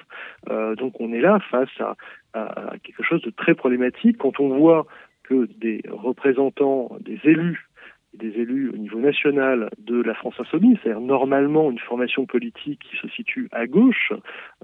donc 0.78 1.00
on 1.00 1.14
est 1.14 1.22
là 1.22 1.40
face 1.52 1.70
à, 1.80 1.96
à 2.34 2.74
quelque 2.84 3.04
chose 3.04 3.22
de 3.22 3.30
très 3.30 3.56
problématique 3.56 4.18
quand 4.18 4.40
on 4.40 4.58
voit 4.58 4.86
que 5.24 5.48
des 5.60 5.82
représentants, 5.90 6.98
des 7.02 7.20
élus 7.24 7.70
des 8.14 8.30
élus 8.40 8.70
au 8.70 8.78
niveau 8.78 9.00
national 9.00 9.70
de 9.80 10.02
la 10.02 10.14
France 10.14 10.36
insoumise, 10.40 10.78
c'est-à-dire 10.84 11.02
normalement 11.02 11.72
une 11.72 11.80
formation 11.80 12.26
politique 12.26 12.82
qui 12.90 12.98
se 12.98 13.08
situe 13.10 13.48
à 13.52 13.66
gauche, 13.68 14.14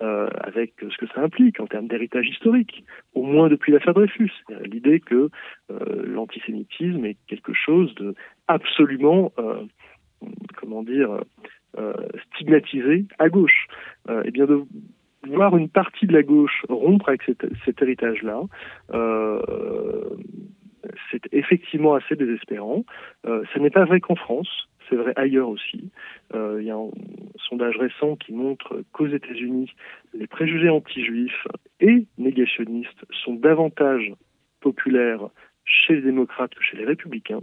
euh, 0.02 0.30
avec 0.42 0.74
ce 0.80 0.98
que 0.98 1.08
ça 1.08 1.22
implique 1.22 1.60
en 1.60 1.68
termes 1.68 1.88
d'héritage 1.88 2.28
historique, 2.28 2.84
au 3.16 3.24
moins 3.24 3.50
depuis 3.50 3.72
l'affaire 3.72 3.94
Dreyfus. 3.94 4.32
L'idée 4.66 5.00
que 5.00 5.30
euh, 5.72 6.06
l'antisémitisme 6.06 7.06
est 7.06 7.18
quelque 7.28 7.54
chose 7.54 7.94
de 7.96 8.14
absolument, 8.48 9.32
euh, 9.40 9.64
comment 10.56 10.84
dire, 10.84 11.20
euh, 11.78 11.94
stigmatisé 12.34 13.06
à 13.18 13.30
gauche. 13.30 13.68
et 14.10 14.14
eh 14.26 14.32
bien 14.32 14.46
de 14.46 14.64
voir 15.28 15.58
une 15.58 15.70
partie 15.70 16.08
de 16.08 16.14
la 16.14 16.24
gauche 16.24 16.66
rompre 16.70 17.10
avec 17.10 17.24
cet, 17.24 17.46
cet 17.66 17.82
héritage-là, 17.82 18.42
c'est 21.12 21.22
effectivement 21.32 21.96
assez 21.96 22.16
désespérant. 22.16 22.84
Euh, 23.26 23.44
ce 23.54 23.60
n'est 23.60 23.70
pas 23.70 23.86
vrai 23.86 24.00
qu'en 24.00 24.16
France, 24.16 24.70
c'est 24.90 24.96
vrai 24.96 25.14
ailleurs 25.16 25.50
aussi. 25.50 25.92
Euh, 26.34 26.58
il 26.60 26.68
y 26.68 26.72
a 26.72 26.76
un 26.76 26.90
sondage 27.48 27.78
récent 27.78 28.16
qui 28.16 28.34
montre 28.34 28.84
qu'aux 28.92 29.08
États-Unis, 29.08 29.72
les 30.14 30.28
préjugés 30.28 30.70
anti-juifs 30.70 31.48
et 31.80 32.06
négationnistes 32.18 33.06
sont 33.24 33.34
davantage 33.34 34.12
populaires 34.62 35.30
chez 35.66 35.96
les 35.96 36.02
démocrates 36.02 36.54
que 36.54 36.64
chez 36.64 36.78
les 36.78 36.86
républicains. 36.86 37.42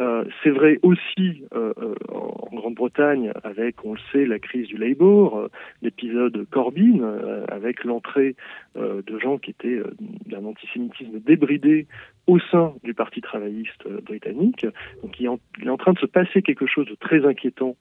Euh, 0.00 0.24
c'est 0.42 0.50
vrai 0.50 0.78
aussi 0.82 1.44
euh, 1.54 1.72
euh, 1.78 1.94
en 2.08 2.54
Grande-Bretagne 2.54 3.32
avec, 3.44 3.84
on 3.84 3.94
le 3.94 4.00
sait, 4.10 4.26
la 4.26 4.38
crise 4.38 4.66
du 4.68 4.76
Labour, 4.76 5.48
l'épisode 5.80 6.46
Corbyn, 6.50 7.02
avec 7.48 7.84
l'entrée 7.84 8.36
de 8.76 9.18
gens 9.18 9.38
qui 9.38 9.50
étaient 9.50 9.80
d'un 10.26 10.44
antisémitisme 10.44 11.20
débridé 11.20 11.86
au 12.26 12.38
sein 12.38 12.74
du 12.84 12.94
Parti 12.94 13.20
travailliste 13.20 13.88
britannique. 14.02 14.66
Donc 15.02 15.18
il 15.18 15.26
est 15.26 15.68
en 15.70 15.76
train 15.76 15.92
de 15.92 15.98
se 15.98 16.06
passer 16.06 16.42
quelque 16.42 16.66
chose 16.66 16.86
de 16.86 16.94
très 16.94 17.24
inquiétant 17.24 17.76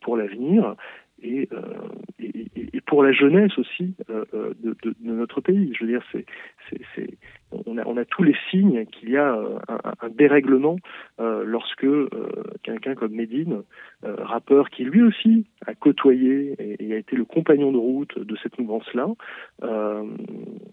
pour 0.00 0.16
l'avenir. 0.16 0.74
Et, 1.22 1.48
et, 2.18 2.80
pour 2.86 3.02
la 3.02 3.12
jeunesse 3.12 3.56
aussi 3.58 3.94
de, 4.08 4.54
de, 4.60 4.76
de, 4.82 4.94
notre 5.00 5.40
pays. 5.40 5.72
Je 5.74 5.84
veux 5.84 5.90
dire, 5.90 6.04
on 7.66 7.96
a, 7.96 8.04
tous 8.04 8.22
les 8.22 8.36
signes 8.50 8.86
qu'il 8.86 9.10
y 9.10 9.16
a 9.16 9.34
euh, 9.34 9.58
un, 10.00 10.08
dérèglement 10.08 10.76
euh, 11.20 11.44
lorsque 11.44 11.84
euh, 11.84 12.08
quelqu'un 12.62 12.94
comme 12.94 13.12
Medine, 13.12 13.62
rappeur 14.02 14.70
qui 14.70 14.84
lui 14.84 15.02
aussi 15.02 15.46
a 15.66 15.74
côtoyé 15.74 16.56
et, 16.58 16.94
a 16.94 16.96
été 16.96 17.16
le 17.16 17.24
compagnon 17.24 17.72
de 17.72 17.78
route 17.78 18.18
de 18.18 18.36
cette 18.42 18.58
mouvance-là, 18.58 19.08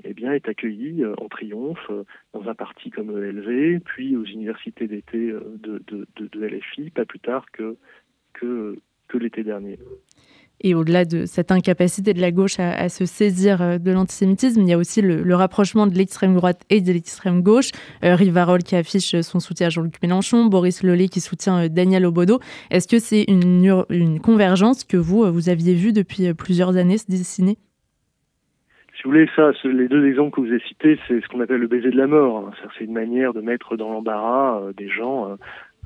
eh 0.03 0.15
est 0.19 0.47
accueilli 0.47 1.03
en 1.05 1.27
triomphe 1.27 1.91
dans 2.33 2.47
un 2.47 2.53
parti 2.53 2.89
comme 2.91 3.09
ELV, 3.09 3.79
puis 3.79 4.15
aux 4.15 4.25
universités 4.25 4.87
d'été 4.87 5.31
de, 5.31 6.45
LFI, 6.45 6.91
pas 6.91 7.05
plus 7.05 7.19
tard 7.19 7.45
que 7.51 7.77
l'été 9.13 9.43
dernier. 9.43 9.77
Et 10.61 10.75
au-delà 10.75 11.05
de 11.05 11.25
cette 11.25 11.51
incapacité 11.51 12.13
de 12.13 12.19
la 12.19 12.31
gauche 12.31 12.59
à, 12.59 12.89
se 12.89 13.05
saisir 13.05 13.61
euh, 13.61 13.77
de 13.77 13.91
l'antisémitisme, 13.91 14.61
il 14.61 14.67
y 14.67 14.73
a 14.73 14.77
aussi 14.77 15.01
le, 15.01 15.35
rapprochement 15.35 15.87
de 15.87 15.95
l'extrême 15.95 16.35
droite 16.35 16.65
et 16.69 16.81
de 16.81 16.91
l'extrême 16.91 17.41
gauche. 17.41 17.71
Euh, 18.03 18.15
Rivarol 18.15 18.59
qui 18.63 18.75
affiche 18.75 19.21
son 19.21 19.39
soutien 19.39 19.67
à 19.67 19.69
Jean-Luc 19.69 20.01
Mélenchon, 20.03 20.45
Boris 20.45 20.83
Lollet 20.83 21.07
qui 21.07 21.21
soutient 21.21 21.65
euh, 21.65 21.69
Daniel 21.69 22.05
Obodo. 22.05 22.39
Est-ce 22.71 22.87
que 22.87 22.99
c'est 22.99 23.23
une, 23.29 24.19
convergence 24.21 24.83
que 24.83 24.97
vous, 24.97 25.31
vous 25.31 25.49
aviez 25.49 25.73
vue 25.73 25.93
depuis 25.93 26.33
plusieurs 26.33 26.75
années 26.75 26.97
se 26.97 27.07
dessiner? 27.07 27.57
Si 28.95 29.03
vous 29.03 29.11
voulez, 29.11 29.29
les 29.63 29.87
deux 29.87 30.05
exemples 30.05 30.35
que 30.35 30.41
vous 30.41 30.47
avez 30.47 30.61
cités, 30.67 30.99
c'est 31.07 31.21
ce 31.21 31.27
qu'on 31.29 31.39
appelle 31.39 31.61
le 31.61 31.67
baiser 31.67 31.89
de 31.89 31.97
la 31.97 32.07
mort. 32.07 32.51
C'est 32.77 32.83
une 32.83 32.91
manière 32.91 33.33
de 33.33 33.39
mettre 33.39 33.77
dans 33.77 33.93
l'embarras 33.93 34.61
des 34.75 34.89
gens 34.89 35.37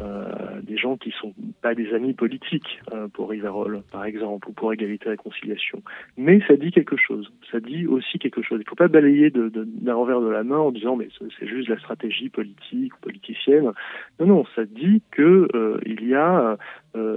euh, 0.02 0.62
des 0.64 0.78
gens 0.78 0.98
qui 0.98 1.12
sont 1.12 1.34
pas 1.62 1.76
des 1.76 1.94
amis 1.94 2.14
politiques 2.14 2.80
euh, 2.94 3.08
pour 3.08 3.30
Rivarol, 3.30 3.84
par 3.92 4.06
exemple, 4.06 4.50
ou 4.50 4.54
pour 4.54 4.74
Égalité 4.74 5.06
et 5.08 5.10
Réconciliation. 5.12 5.84
Mais 6.18 6.42
ça 6.48 6.56
dit 6.56 6.72
quelque 6.72 6.98
chose. 6.98 7.32
Ça 7.52 7.60
dit 7.60 7.86
aussi 7.86 8.18
quelque 8.18 8.42
chose. 8.42 8.60
Il 8.60 8.66
ne 8.66 8.70
faut 8.70 8.76
pas 8.76 8.88
balayer 8.88 9.30
d'un 9.30 9.94
revers 9.94 10.22
de 10.22 10.30
la 10.30 10.44
main 10.44 10.58
en 10.58 10.72
disant 10.72 10.96
mais 10.96 11.10
c'est 11.40 11.48
juste 11.48 11.70
la 11.70 11.78
stratégie 11.78 12.30
politique 12.30 12.96
ou 12.96 13.00
politicienne. 13.02 13.72
Non, 14.20 14.26
non, 14.26 14.46
ça 14.56 14.66
dit 14.66 15.02
que 15.12 15.48
euh, 15.54 15.80
il 15.86 16.08
y 16.08 16.16
a 16.16 16.58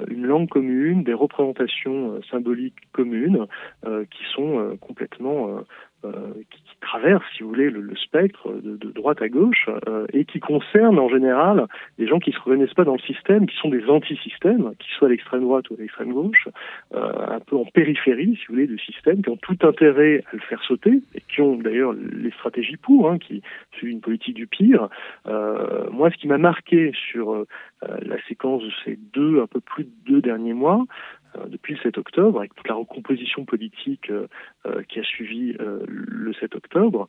une 0.09 0.25
langue 0.25 0.49
commune, 0.49 1.05
des 1.05 1.13
représentations 1.13 2.19
symboliques 2.31 2.91
communes 2.93 3.47
qui 3.85 4.25
sont 4.35 4.79
complètement 4.81 5.49
euh, 5.49 5.61
qui, 6.03 6.63
qui, 6.63 6.77
traverse, 6.81 7.25
si 7.37 7.43
vous 7.43 7.49
voulez, 7.49 7.71
le, 7.71 7.97
spectre 7.97 8.53
de, 8.53 8.77
de, 8.77 8.91
droite 8.93 9.21
à 9.23 9.29
gauche 9.29 9.69
euh, 9.89 10.07
et 10.13 10.25
qui 10.25 10.39
concerne 10.39 10.99
en 10.99 11.09
général 11.09 11.67
des 11.99 12.07
gens 12.07 12.19
qui 12.19 12.33
se 12.33 12.39
reconnaissent 12.39 12.75
pas 12.75 12.85
dans 12.85 12.95
le 12.95 13.01
système, 13.01 13.47
qui 13.47 13.57
sont 13.57 13.71
des 13.71 13.85
anti-systèmes, 13.89 14.75
qu'ils 14.79 14.95
soient 14.97 15.09
à 15.09 15.11
l'extrême 15.11 15.43
droite 15.43 15.69
ou 15.71 15.75
à 15.75 15.77
l'extrême 15.79 16.13
gauche, 16.13 16.49
euh, 16.95 17.13
un 17.29 17.41
peu 17.41 17.57
en 17.57 17.65
périphérie, 17.65 18.37
si 18.37 18.47
vous 18.47 18.55
voulez, 18.55 18.67
du 18.67 18.79
système, 18.79 19.23
qui 19.23 19.31
ont 19.31 19.37
tout 19.37 19.59
intérêt 19.63 20.23
à 20.31 20.37
le 20.37 20.41
faire 20.41 20.63
sauter 20.63 21.03
et 21.15 21.21
qui 21.29 21.41
ont 21.41 21.57
d'ailleurs 21.57 21.93
les 21.93 22.31
stratégies 22.31 22.77
pour, 22.77 23.11
hein, 23.11 23.19
qui 23.19 23.43
suivent 23.73 23.91
une 23.91 24.01
politique 24.01 24.37
du 24.37 24.47
pire. 24.47 24.89
moi, 25.27 26.11
ce 26.11 26.17
qui 26.17 26.29
m'a 26.29 26.39
marqué 26.39 26.93
sur 27.11 27.45
la 27.83 28.23
séquence 28.29 28.63
de 28.63 28.71
ces 28.85 28.99
deux, 29.13 29.41
un 29.41 29.47
peu 29.47 29.61
plus 29.61 29.85
de 29.85 29.91
deux 30.07 30.21
derniers 30.21 30.55
mois, 30.55 30.77
euh, 30.77 30.85
depuis 31.49 31.75
le 31.75 31.81
7 31.81 31.99
octobre, 31.99 32.39
avec 32.39 32.55
toute 32.55 32.69
la 32.69 32.75
recomposition 32.75 33.45
politique 33.45 34.11
euh, 34.11 34.27
euh, 34.67 34.83
qui 34.89 35.01
a 35.01 35.03
suivi 35.03 35.57
le 35.59 36.33
7 36.35 36.55
octobre, 36.55 37.09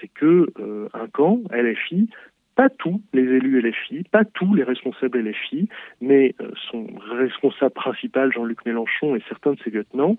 c'est 0.00 0.08
que 0.08 0.46
un 0.94 1.06
camp, 1.08 1.40
LFI, 1.50 2.08
pas 2.54 2.68
tous 2.68 3.00
les 3.12 3.22
élus 3.22 3.60
LFI, 3.60 4.04
pas 4.10 4.24
tous 4.24 4.54
les 4.54 4.64
responsables 4.64 5.18
LFI, 5.20 5.68
mais 6.00 6.34
son 6.70 6.86
responsable 7.10 7.74
principal, 7.74 8.32
Jean-Luc 8.32 8.64
Mélenchon, 8.66 9.16
et 9.16 9.22
certains 9.28 9.52
de 9.52 9.58
ses 9.60 9.70
lieutenants, 9.70 10.16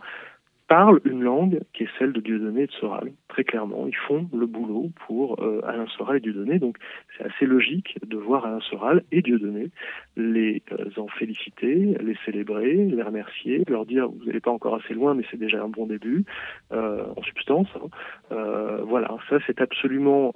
parlent 0.70 1.02
une 1.04 1.24
langue 1.24 1.60
qui 1.74 1.84
est 1.84 1.90
celle 1.98 2.14
de 2.14 2.22
Dieudonné 2.22 2.62
et 2.62 2.68
de 2.68 2.72
Soral, 2.72 3.12
très 3.28 3.44
clairement. 3.44 3.88
Ils 3.88 3.96
font 3.96 4.30
le 4.32 4.46
boulot 4.46 4.92
pour 5.08 5.44
euh, 5.44 5.62
Alain 5.66 5.88
Soral 5.88 6.18
et 6.18 6.20
Dieudonné, 6.20 6.60
donc 6.60 6.78
c'est 7.18 7.26
assez 7.26 7.46
logique 7.48 7.98
de 8.08 8.16
voir 8.16 8.46
Alain 8.46 8.62
Soral 8.62 9.04
et 9.12 9.22
Dieudonné 9.22 9.72
les 10.16 10.62
euh, 10.72 10.86
en 10.98 11.08
féliciter, 11.08 11.98
les 12.00 12.16
célébrer, 12.24 12.76
les 12.76 13.02
remercier, 13.02 13.64
leur 13.68 13.86
dire 13.86 14.08
vous 14.08 14.26
n'allez 14.26 14.40
pas 14.40 14.52
encore 14.52 14.76
assez 14.76 14.94
loin, 14.94 15.16
mais 15.16 15.24
c'est 15.32 15.40
déjà 15.40 15.62
un 15.62 15.70
bon 15.70 15.88
début, 15.88 16.24
euh, 16.72 17.04
en 17.18 17.24
substance. 17.24 17.68
Hein. 18.32 18.84
voilà, 18.84 19.18
ça 19.30 19.40
c'est 19.48 19.62
absolument 19.62 20.32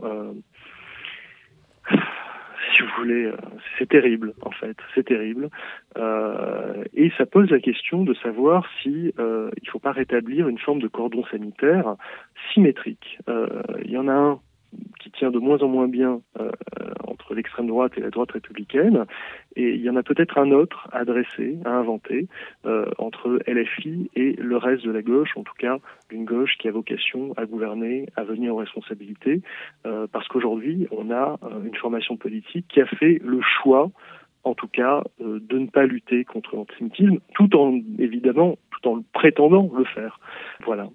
si 2.75 2.83
vous 2.83 2.89
voulez, 2.97 3.25
euh, 3.25 3.35
c'est 3.77 3.89
terrible 3.89 4.33
en 4.41 4.51
fait, 4.51 4.77
c'est 4.95 5.05
terrible. 5.05 5.49
Euh, 5.97 6.83
et 6.93 7.11
ça 7.17 7.25
pose 7.25 7.49
la 7.49 7.59
question 7.59 8.03
de 8.03 8.13
savoir 8.15 8.65
si 8.81 9.13
euh, 9.19 9.49
il 9.57 9.65
ne 9.65 9.71
faut 9.71 9.79
pas 9.79 9.91
rétablir 9.91 10.47
une 10.47 10.59
forme 10.59 10.81
de 10.81 10.87
cordon 10.87 11.23
sanitaire 11.31 11.95
symétrique. 12.53 13.19
Il 13.27 13.91
y 13.91 13.97
en 13.97 14.07
a 14.07 14.13
un 14.13 14.39
qui 14.99 15.11
tient 15.11 15.31
de 15.31 15.39
moins 15.39 15.61
en 15.61 15.67
moins 15.67 15.87
bien 15.87 16.21
entre 17.07 17.33
l'extrême 17.33 17.67
droite 17.67 17.93
et 17.97 18.01
la 18.01 18.09
droite 18.09 18.31
républicaine. 18.31 19.05
Et 19.55 19.75
il 19.75 19.81
y 19.81 19.89
en 19.89 19.95
a 19.95 20.03
peut-être 20.03 20.37
un 20.37 20.51
autre 20.51 20.87
à 20.91 21.05
dresser, 21.05 21.57
à 21.65 21.71
inventer, 21.71 22.27
entre 22.97 23.39
LFI 23.47 24.09
et 24.15 24.33
le 24.33 24.57
reste 24.57 24.83
de 24.83 24.91
la 24.91 25.01
gauche, 25.01 25.35
en 25.35 25.43
tout 25.43 25.53
cas 25.57 25.77
une 26.11 26.25
gauche 26.25 26.57
qui 26.59 26.67
a 26.67 26.71
vocation 26.71 27.33
à 27.37 27.45
gouverner, 27.45 28.07
à 28.15 28.23
venir 28.23 28.53
aux 28.53 28.59
responsabilités, 28.59 29.41
parce 29.83 30.27
qu'aujourd'hui, 30.27 30.87
on 30.91 31.11
a 31.11 31.39
une 31.65 31.75
formation 31.75 32.17
politique 32.17 32.67
qui 32.69 32.81
a 32.81 32.85
fait 32.85 33.19
le 33.23 33.41
choix 33.41 33.91
en 34.43 34.55
tout 34.55 34.67
cas, 34.67 35.03
euh, 35.21 35.39
de 35.41 35.57
ne 35.57 35.67
pas 35.67 35.85
lutter 35.85 36.25
contre 36.25 36.55
l'antisémitisme, 36.55 37.19
tout 37.33 37.55
en, 37.55 37.79
évidemment, 37.97 38.57
tout 38.71 38.89
en 38.89 39.03
prétendant 39.13 39.69
le 39.75 39.85
faire. 39.85 40.19
Voilà. 40.65 40.89